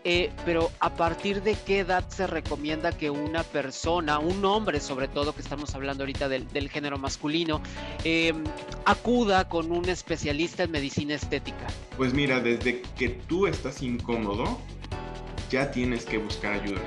[0.05, 5.09] Eh, pero a partir de qué edad se recomienda que una persona, un hombre sobre
[5.09, 7.61] todo, que estamos hablando ahorita del, género masculino,
[8.05, 8.43] em,
[8.85, 11.67] acuda con un especialista en medicina estética?
[11.97, 14.57] Pues mira, desde que tú estás incómodo,
[15.49, 16.81] ya tienes que buscar ayuda.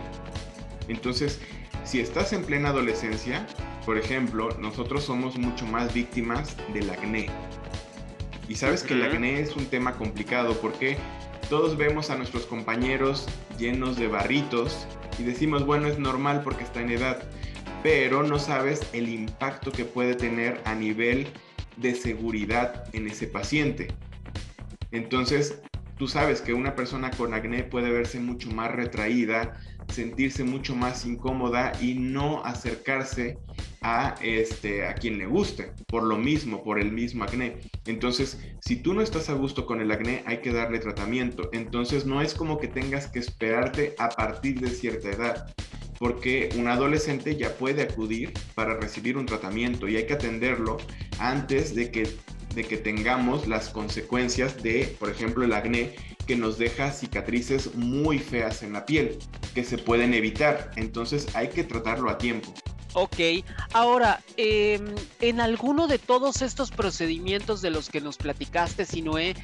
[0.89, 1.39] Entonces,
[1.85, 3.47] si estás en plena adolescencia,
[3.85, 7.29] por ejemplo, nosotros somos mucho más víctimas del acné.
[8.49, 10.97] Y sabes que el acné es un tema complicado porque
[11.53, 14.87] todos vemos a nuestros compañeros llenos de barritos
[15.19, 17.29] y decimos, bueno, es normal porque está en edad,
[17.83, 21.27] pero no sabes el impacto que puede tener a nivel
[21.77, 23.89] de seguridad en ese paciente.
[24.93, 25.61] Entonces,
[25.99, 31.05] tú sabes que una persona con acné puede verse mucho más retraída, sentirse mucho más
[31.05, 33.39] incómoda y no acercarse
[33.83, 37.59] a, este, a quien le guste, por lo mismo, por el mismo acné.
[37.87, 41.51] Entonces, si tú no estás a gusto con el acné, hay que darle tratamiento.
[41.53, 45.55] Entonces, no es como que tengas que esperarte a partir de cierta edad,
[45.99, 50.79] porque un adolescente ya puede acudir para recibir un tratamiento y hay que atenderlo
[51.19, 52.09] antes de que
[52.55, 55.95] de que tengamos las consecuencias de, por ejemplo, el acné
[56.27, 59.19] que nos deja cicatrices muy feas en la piel,
[59.55, 60.71] que se pueden evitar.
[60.77, 62.53] Entonces hay que tratarlo a tiempo.
[62.95, 63.17] Ok,
[63.73, 69.35] ahora, em, en alguno de todos estos procedimientos de los que nos platicaste, Sinoé,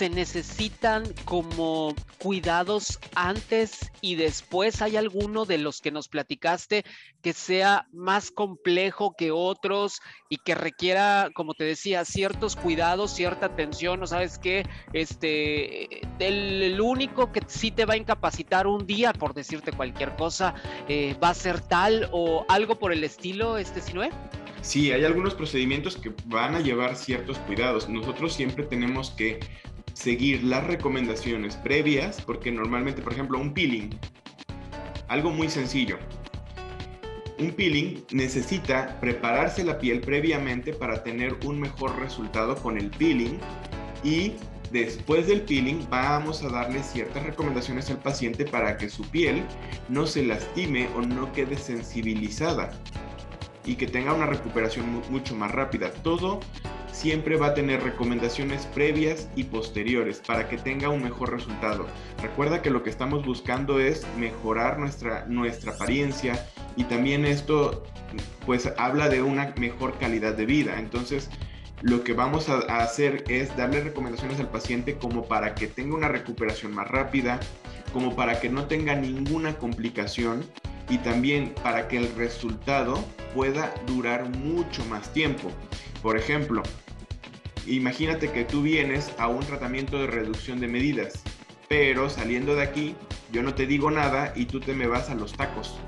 [0.00, 4.80] se necesitan como cuidados antes y después?
[4.80, 6.86] ¿Hay alguno de los que nos platicaste
[7.20, 13.44] que sea más complejo que otros y que requiera, como te decía, ciertos cuidados, cierta
[13.44, 14.02] atención?
[14.02, 14.64] ¿O sabes qué?
[14.94, 20.54] Este, el, único que sí te va a incapacitar un día, por decirte cualquier cosa,
[20.88, 24.10] eh, va a ser tal o algo por el estilo, este Sinoé?
[24.62, 27.88] Sí, hay algunos procedimientos que van a llevar ciertos cuidados.
[27.88, 29.40] Nosotros siempre tenemos que
[30.00, 33.90] seguir las recomendaciones previas, porque normalmente, por ejemplo, un peeling,
[35.08, 35.98] algo muy sencillo.
[37.38, 43.38] Un peeling necesita prepararse la piel previamente para tener un mejor resultado con el peeling
[44.02, 44.32] y
[44.72, 49.42] después del peeling vamos a darle ciertas recomendaciones al paciente para que su piel
[49.90, 52.70] no se lastime o no quede sensibilizada
[53.66, 55.92] y que tenga una recuperación mucho más rápida.
[56.02, 56.40] Todo
[57.00, 61.86] siempre va a tener recomendaciones previas y posteriores para que tenga un mejor resultado.
[62.22, 67.84] Recuerda que lo que estamos buscando es mejorar nuestra, nuestra apariencia y también esto
[68.44, 70.78] pues habla de una mejor calidad de vida.
[70.78, 71.30] Entonces
[71.80, 75.96] lo que vamos a, a hacer es darle recomendaciones al paciente como para que tenga
[75.96, 77.40] una recuperación más rápida,
[77.94, 80.44] como para que no tenga ninguna complicación
[80.90, 83.02] y también para que el resultado
[83.34, 85.50] pueda durar mucho más tiempo.
[86.02, 86.62] Por ejemplo,
[87.76, 91.22] imagínate que tú vienes a un tratamiento de reducción de medidas,
[91.68, 92.96] pero saliendo de aquí
[93.32, 95.78] yo no te digo nada y tú te me vas a los tacos.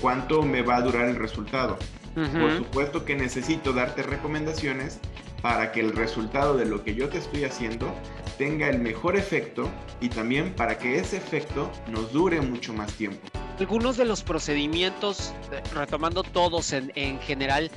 [0.00, 1.78] ¿Cuánto me va a durar el resultado?
[2.14, 5.00] Por supuesto que necesito darte recomendaciones
[5.42, 7.92] para que el resultado de lo que yo te estoy haciendo
[8.38, 9.70] tenga el mejor efecto
[10.00, 13.20] y también para que ese efecto nos dure mucho más tiempo.
[13.58, 17.70] Algunos de los procedimientos, eh, retomando todos en, en general,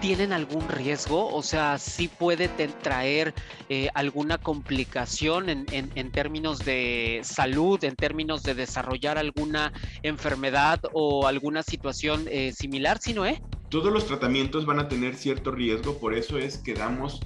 [0.00, 1.34] tienen algún riesgo?
[1.34, 3.34] O sea, ¿sí puede traer
[3.68, 11.26] eh, alguna complicación en, en, términos de salud, en términos de desarrollar alguna enfermedad o
[11.26, 13.40] alguna situación eh, similar, si no es?
[13.68, 17.20] Todos los tratamientos van a tener cierto riesgo, por eso es que damos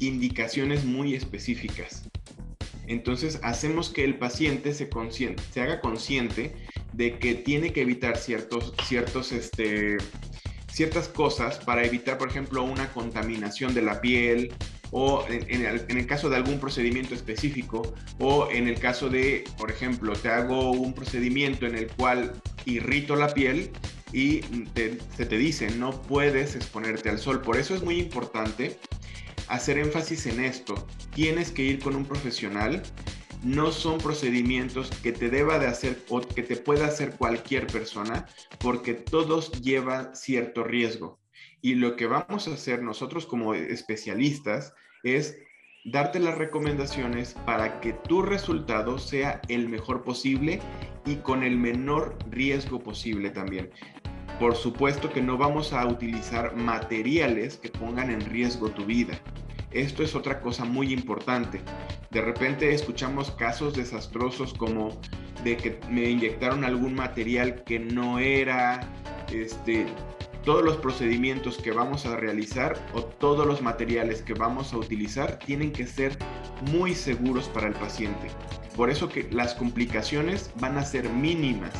[0.00, 2.08] indicaciones muy específicas.
[2.86, 4.88] Entonces hacemos que el paciente se,
[5.52, 6.54] se haga consciente
[6.92, 9.96] de que tiene que evitar ciertos, ciertos este,
[10.74, 14.52] ciertas cosas para evitar, por ejemplo, una contaminación de la piel
[14.90, 20.14] o en, el, caso de algún procedimiento específico o en el caso de, por ejemplo,
[20.14, 22.32] te hago un procedimiento en el cual
[22.64, 23.70] irrito la piel
[24.12, 24.40] y
[25.16, 27.40] se te dice, no puedes exponerte al sol.
[27.40, 28.76] Por eso es muy importante
[29.46, 30.86] hacer énfasis en esto.
[31.14, 32.82] Tienes que ir con un profesional.
[33.44, 38.26] No son procedimientos que te deba de hacer o que te pueda hacer cualquier persona,
[38.58, 41.20] porque todos llevan cierto riesgo.
[41.60, 44.72] Y lo que vamos a hacer nosotros como especialistas
[45.02, 45.36] es
[45.84, 50.60] darte las recomendaciones para que tu resultado sea el mejor posible
[51.04, 53.70] y con el menor riesgo posible también.
[54.40, 59.20] Por supuesto que no vamos a utilizar materiales que pongan en riesgo tu vida.
[59.74, 61.60] Esto es otra cosa muy importante.
[62.12, 64.96] De repente escuchamos casos desastrosos como
[65.42, 68.88] de que me inyectaron algún material que no era,
[69.32, 69.86] este,
[70.44, 75.40] todos los procedimientos que vamos a realizar o todos los materiales que vamos a utilizar
[75.40, 76.16] tienen que ser
[76.70, 78.28] muy seguros para el paciente.
[78.76, 81.72] Por eso que las complicaciones van a ser mínimas.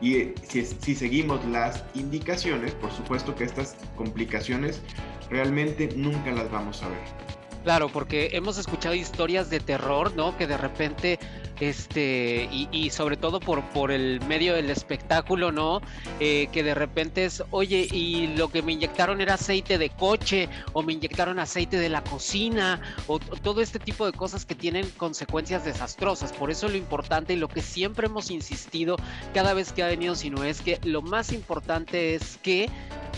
[0.00, 4.80] Y eh, si, si seguimos las indicaciones, por supuesto que estas complicaciones
[5.28, 7.33] realmente nunca las vamos a ver.
[7.64, 10.36] Claro, porque hemos escuchado historias de terror, ¿no?
[10.36, 11.18] Que de repente
[11.60, 15.80] este, y, sobre todo por, por el medio del espectáculo, ¿no?
[16.20, 20.48] Eh, que de repente es, oye, y lo que me inyectaron era aceite de coche,
[20.72, 24.88] o me inyectaron aceite de la cocina, o, todo este tipo de cosas que tienen
[24.96, 26.32] consecuencias desastrosas.
[26.32, 28.96] Por eso lo importante y lo que siempre hemos insistido
[29.32, 32.68] cada vez que ha venido Sino es que lo más importante es que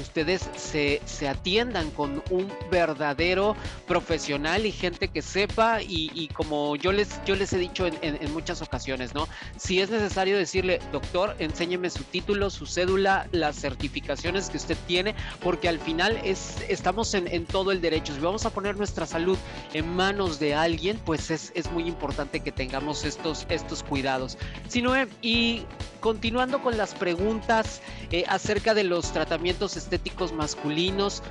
[0.01, 3.57] ustedes se, se atiendan con un verdadero
[3.87, 8.26] profesional y gente que sepa y, como yo les, yo les he dicho en, en
[8.33, 9.29] muchas ocasiones, ¿no?
[9.57, 15.15] Si es necesario decirle, doctor, enséñeme su título, su cédula, las certificaciones que usted tiene,
[15.41, 18.15] porque al final es, estamos en, todo el derecho.
[18.15, 19.39] Si vamos a poner nuestra salud
[19.73, 24.39] en manos de alguien, pues es, muy importante que tengamos estos, estos cuidados.
[24.69, 25.65] Sinoe, y
[26.01, 31.23] continuando con las preguntas eh, acerca de los tratamientos estéticos masculinos,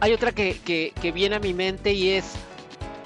[0.00, 2.36] hay otra que, que viene a mi mente y es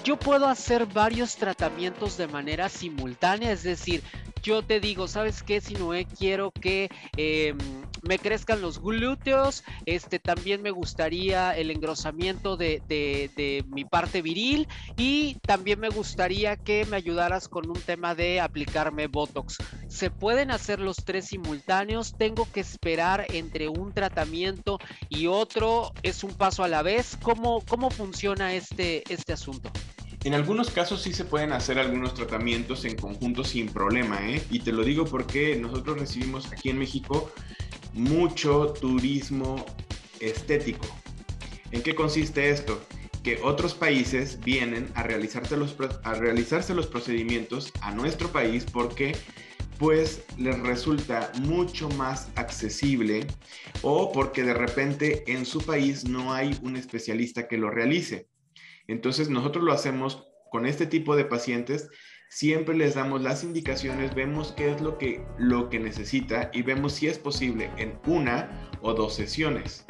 [0.05, 4.03] yo puedo hacer varios tratamientos de manera simultánea, es decir,
[4.43, 5.63] yo te digo, ¿sabes qué?
[5.63, 7.57] Si no quiero que em,
[8.03, 14.69] me crezcan los glúteos, este también me gustaría el engrosamiento de, de, mi parte viril
[14.99, 19.57] y también me gustaría que me ayudaras con un tema de aplicarme Botox.
[19.89, 22.15] ¿Se pueden hacer los tres simultáneos?
[22.19, 24.79] ¿Tengo que esperar entre un tratamiento
[25.09, 25.93] y otro?
[26.03, 27.17] ¿Es un paso a la vez?
[27.23, 29.73] ¿Cómo, cómo funciona este, este asunto?
[30.25, 34.43] En algunos casos sí se pueden hacer algunos tratamientos en conjunto sin problema, ¿eh?
[34.51, 37.31] Y te lo digo porque nosotros recibimos aquí en México
[37.93, 39.67] mucho turismo
[40.21, 40.87] estético.
[41.73, 42.83] ¿En qué consiste esto?
[43.23, 49.15] Que otros países vienen a realizarse los, a realizarse los procedimientos a nuestro país porque
[49.79, 53.27] pues les resulta mucho más accesible
[53.83, 58.29] o porque de repente en su país no hay un especialista que lo realice.
[58.89, 61.91] Entonces nosotros lo hacemos con este tipo de pacientes,
[62.29, 66.93] siempre les damos las indicaciones, vemos qué es lo que, lo que necesita y vemos
[66.93, 69.87] si es posible en una o dos sesiones.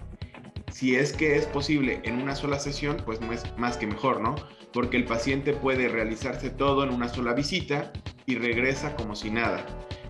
[0.73, 4.21] Si es que es posible en una sola sesión, pues no es más que mejor,
[4.21, 4.35] ¿no?
[4.73, 7.93] Porque el paciente puede realizarse todo en una sola visita
[8.27, 9.65] y regresa como si nada.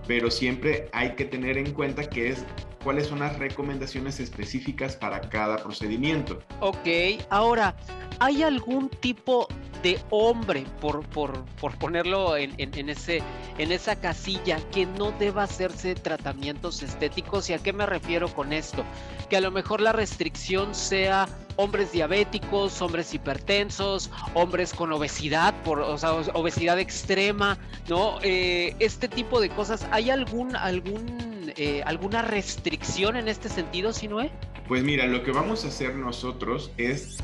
[0.07, 2.47] Pero siempre hay que tener en cuenta que es
[2.85, 6.41] cuáles son las recomendaciones específicas para cada procedimiento.
[6.61, 6.87] Ok,
[7.31, 7.75] ahora,
[8.21, 9.49] ¿hay algún tipo
[9.83, 13.23] de hombre, por, por, por ponerlo en, en, ese,
[13.59, 17.51] en esa casilla, que no deba hacerse tratamientos estéticos?
[17.51, 18.85] ¿Y a qué me refiero con esto?
[19.29, 21.27] Que a lo mejor la restricción sea
[21.57, 27.59] hombres diabéticos, hombres hipertensos, hombres con obesidad, por, o sea, obesidad extrema,
[27.89, 28.19] ¿no?
[28.23, 29.87] Eh, este tipo de cosas.
[29.91, 34.31] ¿Hay algún, algún eh, alguna restricción en este sentido, Sinue?
[34.67, 37.19] Pues mira, lo que vamos a hacer nosotros es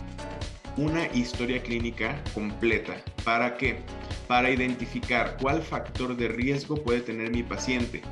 [0.76, 2.96] una historia clínica completa.
[3.24, 3.78] ¿Para qué?
[4.28, 8.02] Para identificar cuál factor de riesgo puede tener mi paciente.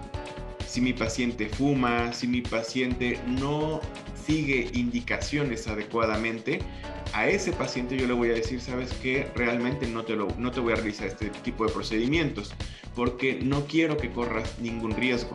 [0.67, 3.81] Si mi paciente fuma, si mi paciente no
[4.27, 6.61] sigue indicaciones adecuadamente,
[7.15, 10.51] a ese paciente yo le voy a decir, sabes que realmente no te, lo, no
[10.51, 12.53] te voy a realizar este tipo de procedimientos
[12.95, 15.35] porque no quiero que corras ningún riesgo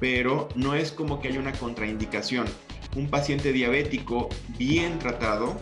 [0.00, 2.46] pero no es como que haya una contraindicación.
[2.96, 4.28] Un paciente diabético
[4.58, 5.56] bien tratado,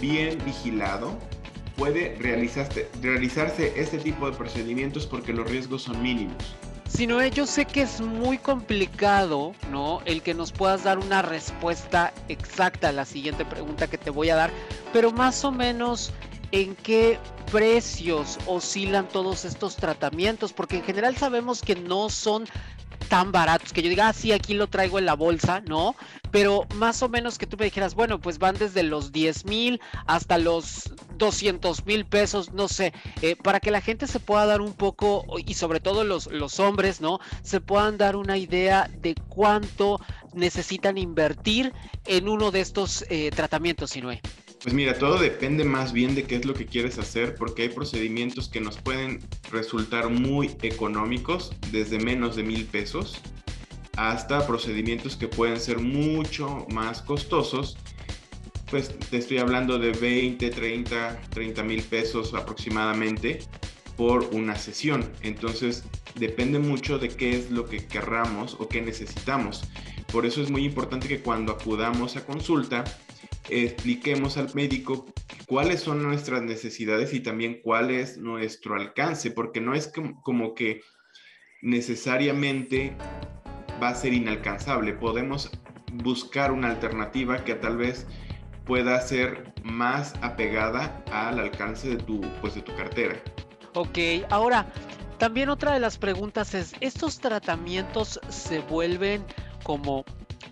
[0.00, 1.16] bien vigilado,
[1.76, 6.56] puede realizarse, realizarse este tipo de procedimientos porque los riesgos son mínimos.
[6.88, 10.00] Si no, yo sé que es muy complicado, ¿no?
[10.04, 14.30] El que nos puedas dar una respuesta exacta a la siguiente pregunta que te voy
[14.30, 14.50] a dar,
[14.92, 16.12] pero más o menos
[16.52, 17.18] en qué
[17.50, 22.46] precios oscilan todos estos tratamientos, porque en general sabemos que no son
[23.08, 25.96] tan baratos que yo diga, ah, sí, aquí lo traigo en la bolsa, ¿no?
[26.30, 29.80] Pero más o menos que tú me dijeras, bueno, pues van desde los 10 mil
[30.06, 32.92] hasta los 200 mil pesos, no sé,
[33.22, 36.60] eh, para que la gente se pueda dar un poco, y sobre todo los, los
[36.60, 37.20] hombres, ¿no?
[37.42, 40.00] Se puedan dar una idea de cuánto
[40.34, 41.72] necesitan invertir
[42.04, 44.20] en uno de estos eh, tratamientos, Sinue.
[44.62, 47.68] Pues mira, todo depende más bien de qué es lo que quieres hacer, porque hay
[47.68, 49.20] procedimientos que nos pueden
[49.52, 53.20] resultar muy económicos, desde menos de mil pesos,
[53.96, 57.76] hasta procedimientos que pueden ser mucho más costosos.
[58.70, 63.40] Pues te estoy hablando de 20, 30, 30 mil pesos aproximadamente
[63.96, 65.08] por una sesión.
[65.22, 65.84] Entonces
[66.16, 69.64] depende mucho de qué es lo que querramos o qué necesitamos.
[70.12, 72.84] Por eso es muy importante que cuando acudamos a consulta,
[73.48, 75.06] expliquemos al médico
[75.46, 79.92] cuáles son nuestras necesidades y también cuál es nuestro alcance, porque no es
[80.22, 80.80] como que
[81.62, 82.96] necesariamente
[83.82, 84.92] va a ser inalcanzable.
[84.94, 85.50] Podemos
[85.92, 88.06] buscar una alternativa que tal vez
[88.64, 93.22] pueda ser más apegada al alcance de tu, pues, de tu cartera.
[93.74, 93.98] Ok,
[94.30, 94.66] ahora,
[95.18, 99.24] también otra de las preguntas es, ¿estos tratamientos se vuelven
[99.62, 100.04] como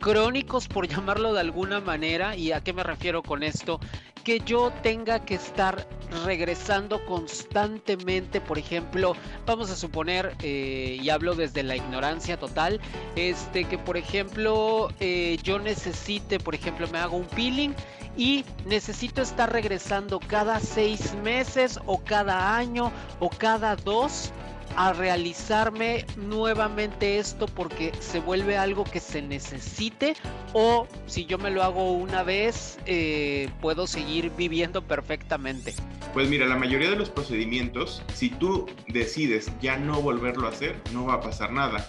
[0.05, 2.37] crónicos, por llamarlo de alguna manera.
[2.37, 3.81] ¿Y a qué me refiero con esto?
[4.23, 5.87] Que yo tenga que estar
[6.27, 9.15] regresando constantemente, por ejemplo,
[9.47, 12.81] vamos a suponer, eh, y hablo desde la ignorancia total,
[13.17, 17.75] este, que por ejemplo eh, yo necesite, por ejemplo, me hago un peeling
[18.17, 24.33] y necesito estar regresando cada seis meses o cada año o cada dos
[24.77, 30.15] a realizarme nuevamente esto porque se vuelve algo que se necesite
[30.53, 35.75] o si yo me lo hago una vez eh, puedo seguir viviendo perfectamente?
[36.13, 40.81] Pues mira, la mayoría de los procedimientos, si tú decides ya no volverlo a hacer,
[40.93, 41.89] no va a pasar nada.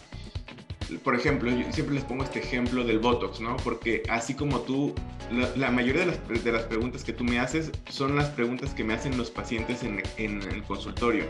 [1.04, 3.58] Por ejemplo, yo siempre les pongo este ejemplo del Botox, ¿no?
[3.58, 4.94] Porque así como tú,
[5.56, 8.84] la, mayoría de las, de las, preguntas que tú me haces son las preguntas que
[8.84, 11.26] me hacen los pacientes en, en el consultorio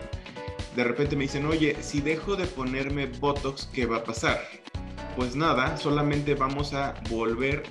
[0.75, 4.41] de repente me dicen, oye, si dejo de ponerme Botox, ¿qué va a pasar?
[5.15, 7.63] Pues nada, solamente vamos a volver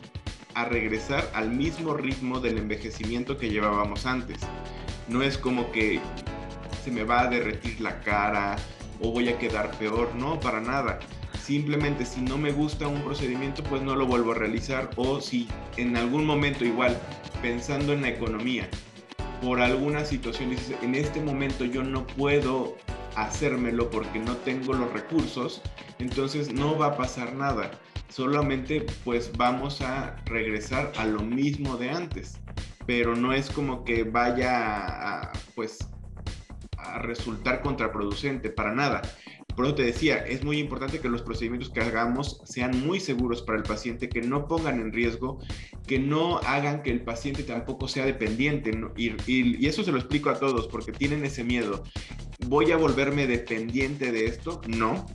[0.54, 4.38] a regresar al mismo ritmo del envejecimiento que llevábamos antes.
[5.08, 6.00] No es como que
[6.82, 8.56] se me va a derretir la cara
[9.00, 10.98] o voy a quedar peor, no, para nada.
[11.44, 15.46] Simplemente si no me gusta un procedimiento, pues no lo vuelvo a realizar o si
[15.76, 16.98] en algún momento igual,
[17.42, 18.66] pensando en la economía,
[19.42, 22.78] por alguna situación dices, en este momento yo no puedo
[23.14, 25.60] hacérmelo porque no tengo los recursos,
[25.98, 27.72] entonces no va a pasar nada.
[28.08, 32.40] Solamente pues vamos a regresar a lo mismo de antes.
[32.86, 35.90] Pero no es como que vaya a, pues
[36.78, 39.02] a resultar contraproducente para nada.
[39.56, 43.42] Por eso te decía, es muy importante que los procedimientos que hagamos sean muy seguros
[43.42, 45.38] para el paciente, que no pongan en riesgo,
[45.86, 48.72] que no hagan que el paciente tampoco sea dependiente.
[48.96, 51.84] y, eso se lo explico a todos porque tienen ese miedo.
[52.46, 54.60] ¿Voy a volverme dependiente de esto?
[54.66, 55.06] No.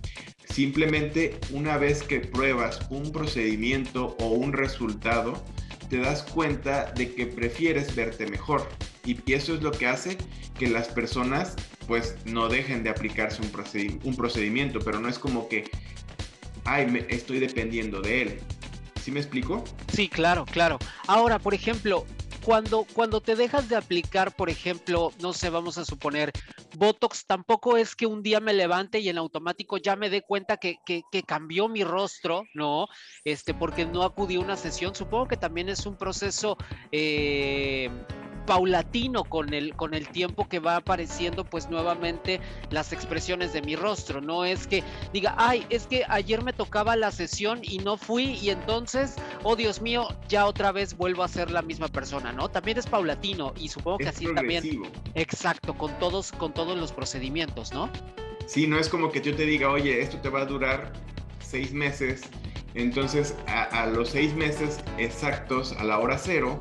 [0.46, 5.44] Simplemente una vez que pruebas un procedimiento o un resultado,
[5.90, 8.68] te das cuenta de que prefieres verte mejor.
[9.06, 10.18] Y eso es lo que hace
[10.58, 11.56] que las personas
[11.90, 13.52] pues no dejen de aplicarse un,
[14.04, 15.72] un procedimiento, pero no es como que,
[16.64, 18.40] ay, me, estoy dependiendo de él.
[19.02, 19.64] ¿Sí me explico?
[19.92, 20.78] Sí, claro, claro.
[21.08, 22.06] Ahora, por ejemplo,
[22.46, 26.32] cuando, cuando te dejas de aplicar, por ejemplo, no sé, vamos a suponer,
[26.78, 30.58] Botox, tampoco es que un día me levante y en automático ya me dé cuenta
[30.58, 32.88] que, que, que cambió mi rostro, ¿no?
[33.24, 34.94] Este, porque no acudí a una sesión.
[34.94, 36.56] Supongo que también es un proceso
[36.92, 37.90] eh,
[38.50, 42.42] paulatino con el, con el tiempo que va apareciendo pues nuevamente
[42.72, 44.22] las expresiones de mi rostro.
[44.22, 44.84] No es que
[45.14, 49.56] diga, ay, es que ayer me tocaba la sesión y no fui y entonces, oh
[49.56, 52.50] Dios mío, ya otra vez vuelvo a ser la misma persona, ¿no?
[52.50, 54.82] También es paulatino y supongo que así también.
[55.14, 57.88] Exacto, con todos, con todos los procedimientos, ¿no?
[58.48, 60.92] Sí, no es como que yo te diga, oye, esto te va a durar
[61.40, 62.24] seis meses.
[62.74, 66.60] Entonces, a, a los seis meses exactos, a la hora cero,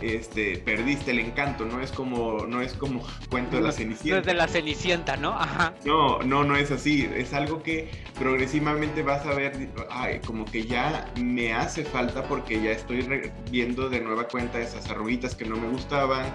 [0.00, 4.14] este, perdiste el encanto, no es como, no es como cuento de la Cenicienta.
[4.14, 5.30] No es de la Cenicienta, ¿no?
[5.30, 5.74] Ajá.
[5.84, 7.08] No, no, no es así.
[7.14, 12.62] Es algo que progresivamente vas a ver, ay, como que ya me hace falta porque
[12.62, 13.06] ya estoy
[13.50, 16.26] viendo de nueva cuenta esas arruguitas que no me gustaban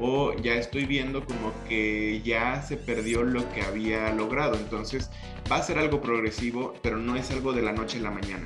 [0.00, 4.54] o ya estoy viendo como que ya se perdió lo que había logrado.
[4.54, 5.10] Entonces
[5.50, 8.44] va a ser algo progresivo, pero no es algo de la noche a la mañana.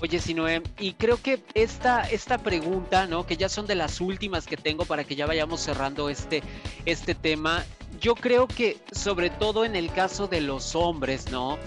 [0.00, 3.26] Oye, Sinoem, y creo que esta, esta pregunta, ¿no?
[3.26, 6.42] Que ya son de las últimas que tengo para que ya vayamos cerrando este,
[6.84, 7.64] este tema.
[8.00, 11.58] Yo creo que, sobre todo en el caso de los hombres, ¿no?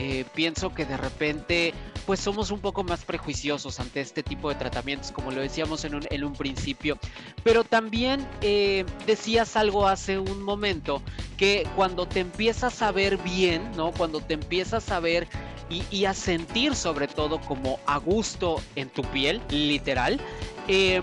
[0.00, 1.74] eh, pienso que de repente
[2.06, 6.24] pues somos un poco más prejuiciosos ante este tipo de tratamientos, como lo decíamos en
[6.24, 6.96] un, principio.
[7.42, 11.02] Pero también eh, decías algo hace un momento,
[11.36, 13.92] que cuando te empiezas a ver bien, ¿no?
[13.92, 15.28] Cuando te empiezas a ver
[15.70, 20.20] y, a sentir sobre todo como a gusto en tu piel, literal,
[20.66, 21.02] eh,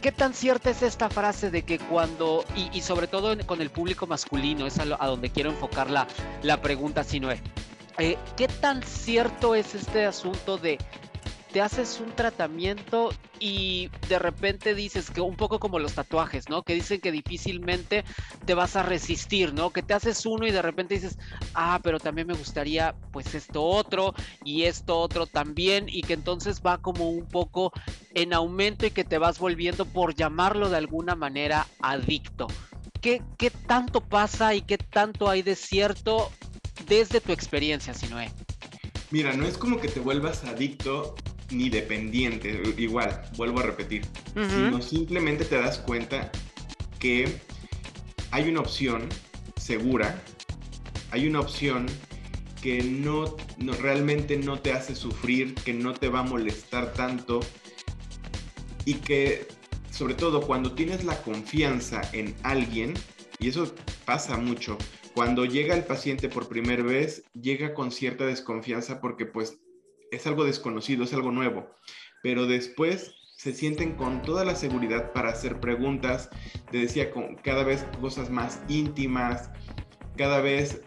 [0.00, 4.06] ¿Qué tan cierta es esta frase de que cuando, y, sobre todo con el público
[4.06, 6.06] masculino, es a, donde quiero enfocar la,
[6.42, 7.40] la pregunta, si no es,
[7.98, 10.78] eh, ¿qué tan cierto es este asunto de
[11.52, 16.62] te haces un tratamiento y de repente dices que un poco como los tatuajes, ¿no?
[16.62, 18.04] Que dicen que difícilmente
[18.44, 19.70] te vas a resistir, ¿no?
[19.70, 21.18] Que te haces uno y de repente dices,
[21.54, 26.60] ah, pero también me gustaría pues esto otro y esto otro también y que entonces
[26.64, 27.72] va como un poco
[28.14, 32.46] en aumento y que te vas volviendo, por llamarlo de alguna manera, adicto.
[33.00, 36.30] ¿Qué, qué tanto pasa y qué tanto hay de cierto
[36.86, 38.30] desde tu experiencia, Sinoé?
[39.10, 41.16] Mira, no es como que te vuelvas adicto
[41.50, 44.02] ni dependiente, igual, vuelvo a repetir,
[44.34, 46.30] sino simplemente te das cuenta
[46.98, 47.40] que
[48.30, 49.08] hay una opción
[49.56, 50.22] segura,
[51.10, 51.86] hay una opción
[52.62, 57.40] que no, no, realmente no te hace sufrir, que no te va a molestar tanto
[58.84, 59.48] y que
[59.90, 62.94] sobre todo cuando tienes la confianza en alguien,
[63.38, 63.74] y eso
[64.04, 64.78] pasa mucho,
[65.14, 69.59] cuando llega el paciente por primera vez, llega con cierta desconfianza porque pues
[70.10, 71.70] es algo desconocido, es algo nuevo,
[72.22, 76.28] pero después se sienten con toda la seguridad para hacer preguntas,
[76.70, 79.50] te decía, con cada vez cosas más íntimas,
[80.16, 80.82] cada vez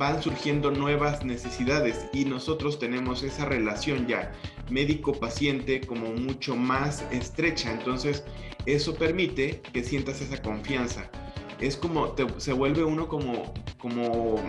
[0.00, 2.06] van surgiendo nuevas necesidades.
[2.14, 4.32] Y nosotros tenemos esa relación ya
[4.70, 8.24] médico-paciente como mucho más estrecha, entonces
[8.64, 11.10] eso permite que sientas esa confianza.
[11.60, 14.42] Es como, se vuelve uno como, como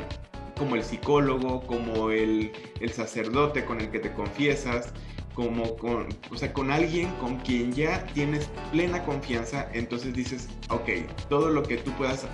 [0.62, 2.52] como el psicólogo, como el,
[2.94, 4.94] sacerdote con el que te confiesas,
[5.34, 10.88] como con, o sea, con alguien con quien ya tienes plena confianza, entonces dices, ok,
[11.30, 12.28] todo lo que tú puedas,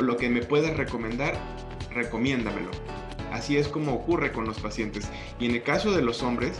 [0.00, 1.38] lo que me puedas recomendar,
[1.92, 2.72] recomiéndamelo.
[3.30, 5.08] Así es como ocurre con los pacientes.
[5.38, 6.58] Y en el caso de los hombres,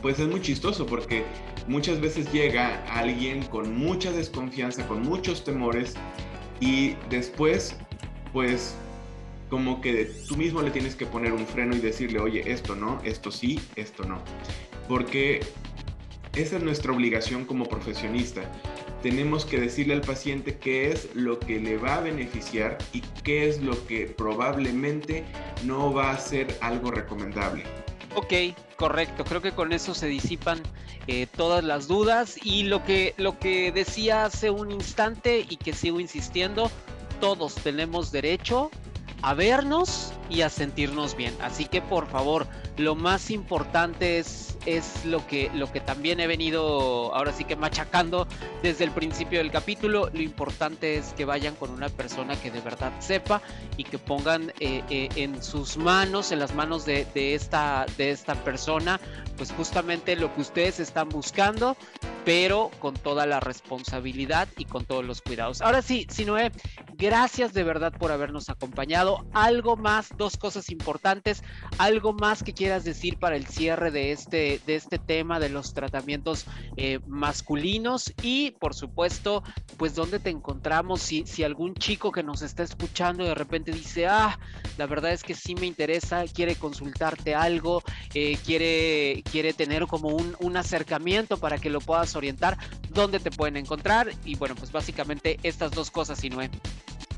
[0.00, 1.22] pues es muy chistoso porque
[1.68, 5.96] muchas veces llega alguien con mucha desconfianza, con muchos temores
[6.60, 7.76] y después,
[8.32, 8.74] pues
[9.52, 12.98] como que tú mismo le tienes que poner un freno y decirle, oye, esto no,
[13.04, 14.18] esto sí, esto no.
[14.88, 15.40] Porque
[16.34, 18.50] esa es nuestra obligación como profesionista.
[19.02, 23.46] Tenemos que decirle al paciente qué es lo que le va a beneficiar y qué
[23.46, 25.22] es lo que probablemente
[25.66, 27.64] no va a ser algo recomendable.
[28.14, 29.22] Ok, correcto.
[29.22, 30.62] Creo que con eso se disipan
[31.08, 35.74] eh, todas las dudas y lo que, lo que decía hace un instante y que
[35.74, 36.70] sigo insistiendo,
[37.20, 38.70] todos tenemos derecho
[39.20, 41.34] a vernos y a sentirnos bien.
[41.40, 46.26] Así que por favor, lo más importante es, es lo, que, lo que también he
[46.26, 48.26] venido ahora sí que machacando
[48.62, 50.08] desde el principio del capítulo.
[50.12, 53.42] Lo importante es que vayan con una persona que de verdad sepa
[53.76, 58.10] y que pongan eh, eh, en sus manos, en las manos de, de, esta, de
[58.10, 59.00] esta persona,
[59.36, 61.76] pues justamente lo que ustedes están buscando
[62.24, 65.60] pero con toda la responsabilidad y con todos los cuidados.
[65.60, 66.52] Ahora sí, Sinoé,
[66.94, 69.26] gracias de verdad por habernos acompañado.
[69.32, 71.42] Algo más, dos cosas importantes,
[71.78, 75.74] algo más que quieras decir para el cierre de este, de este tema de los
[75.74, 76.46] tratamientos
[76.76, 79.42] eh, masculinos y por supuesto,
[79.78, 84.06] pues dónde te encontramos, si, si algún chico que nos está escuchando de repente dice,
[84.06, 84.38] ah,
[84.78, 87.82] la verdad es que sí me interesa, quiere consultarte algo,
[88.14, 92.58] eh, quiere, quiere tener como un, un acercamiento para que lo puedas orientar,
[92.90, 96.48] dónde te pueden encontrar y bueno, pues básicamente estas dos cosas, Sinue.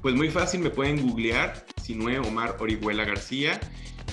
[0.00, 3.60] Pues muy fácil, me pueden googlear, Sinue Omar Orihuela García,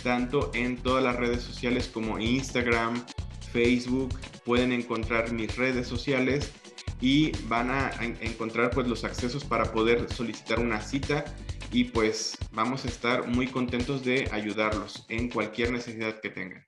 [0.03, 3.05] tanto en todas las redes sociales como Instagram,
[3.53, 6.51] Facebook, pueden encontrar mis redes sociales
[6.99, 11.23] y van a encontrar pues los accesos para poder solicitar una cita
[11.71, 16.65] y pues vamos a estar muy contentos de ayudarlos en cualquier necesidad que tengan.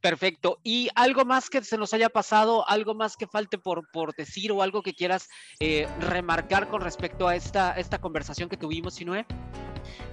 [0.00, 0.60] Perfecto.
[0.62, 4.52] ¿Y algo más que se nos haya pasado, algo más que falte por, por decir
[4.52, 5.28] o algo que quieras
[5.60, 9.26] eh, remarcar con respecto a esta, esta conversación que tuvimos, Sinue?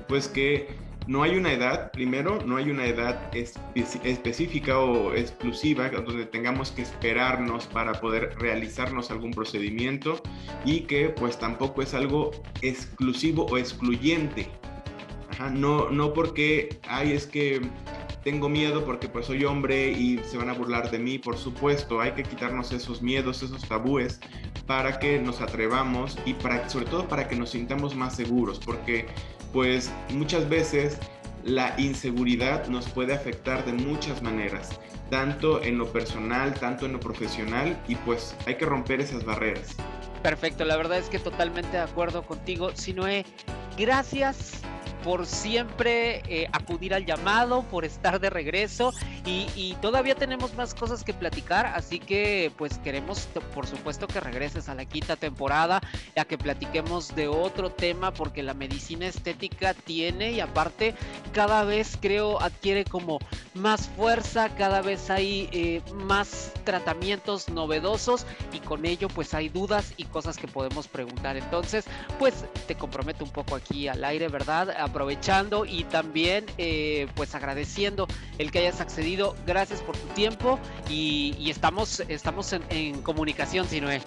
[0.07, 0.67] Pues que
[1.07, 6.83] no hay una edad, primero, no hay una edad específica o exclusiva donde tengamos que
[6.83, 10.21] esperarnos para poder realizarnos algún procedimiento
[10.63, 14.47] y que pues tampoco es algo exclusivo o excluyente.
[15.53, 17.61] no, no porque, ay, es que
[18.23, 21.99] tengo miedo porque pues soy hombre y se van a burlar de mí, por supuesto,
[21.99, 24.19] hay que quitarnos esos miedos, esos tabúes
[24.67, 29.07] para que nos atrevamos y para sobre todo para que nos sintamos más seguros, porque
[29.51, 30.97] pues muchas veces
[31.43, 34.69] la inseguridad nos puede afectar de muchas maneras,
[35.09, 39.75] tanto en lo personal, tanto en lo profesional, y pues hay que romper esas barreras.
[40.21, 43.25] Perfecto, la verdad es que totalmente de acuerdo contigo, Sinoé.
[43.77, 44.61] Gracias
[45.03, 48.93] por siempre eh, acudir al llamado, por estar de regreso
[49.25, 54.69] y, todavía tenemos más cosas que platicar, así que pues queremos por supuesto que regreses
[54.69, 55.81] a la quinta temporada,
[56.15, 60.93] ya que platiquemos de otro tema porque la medicina estética tiene y aparte
[61.33, 63.19] cada vez creo adquiere como
[63.53, 69.93] más fuerza, cada vez hay eh, más tratamientos novedosos y con ello pues hay dudas
[69.97, 71.37] y cosas que podemos preguntar.
[71.37, 71.85] Entonces
[72.19, 72.33] pues
[72.67, 74.71] te comprometo un poco aquí al aire, ¿verdad?
[74.71, 79.35] aprovechando y también eh, pues agradeciendo el que hayas accedido.
[79.45, 84.01] Gracias por tu tiempo y, estamos, estamos en, en comunicación, Sinoé.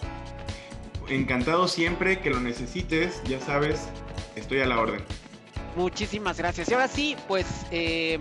[1.08, 3.88] Encantado siempre que lo necesites, ya sabes,
[4.36, 5.02] estoy a la orden.
[5.76, 6.68] Muchísimas gracias.
[6.68, 8.18] Y ahora sí, pues eh,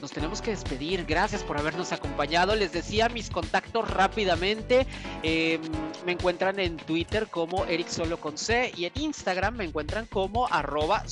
[0.00, 1.04] nos tenemos que despedir.
[1.06, 2.54] Gracias por habernos acompañado.
[2.54, 4.86] Les decía mis contactos rápidamente.
[5.22, 5.60] Em,
[6.06, 10.46] me encuentran en Twitter como Eric Solo con C y en Instagram me encuentran como
[10.48, 11.04] arroba.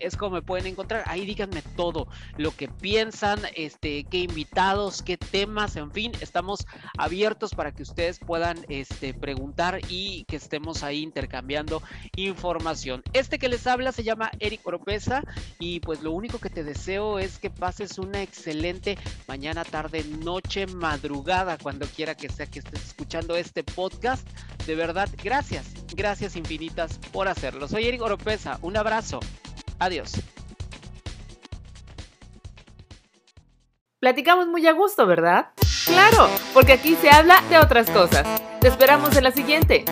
[0.00, 1.04] Es como me pueden encontrar.
[1.06, 6.66] Ahí díganme todo lo que piensan, este, qué invitados, qué temas, en fin, estamos
[6.98, 11.82] abiertos para que ustedes puedan este, preguntar y que estemos ahí intercambiando
[12.16, 13.02] información.
[13.12, 15.22] Este que les habla se llama Eric Oropesa
[15.58, 21.56] y pues lo único que te es que pases una excelente mañana, tarde, noche, madrugada,
[21.56, 24.26] cuando quiera que sea que estés escuchando este podcast.
[24.66, 27.68] De verdad, gracias, gracias infinitas por hacerlo.
[27.68, 29.20] Soy Eric Oropesa, un abrazo.
[29.78, 30.14] Adiós.
[34.00, 35.50] Platicamos muy a gusto, ¿verdad?
[35.86, 38.26] Claro, porque aquí se habla de otras cosas.
[38.60, 39.84] Te esperamos en la siguiente.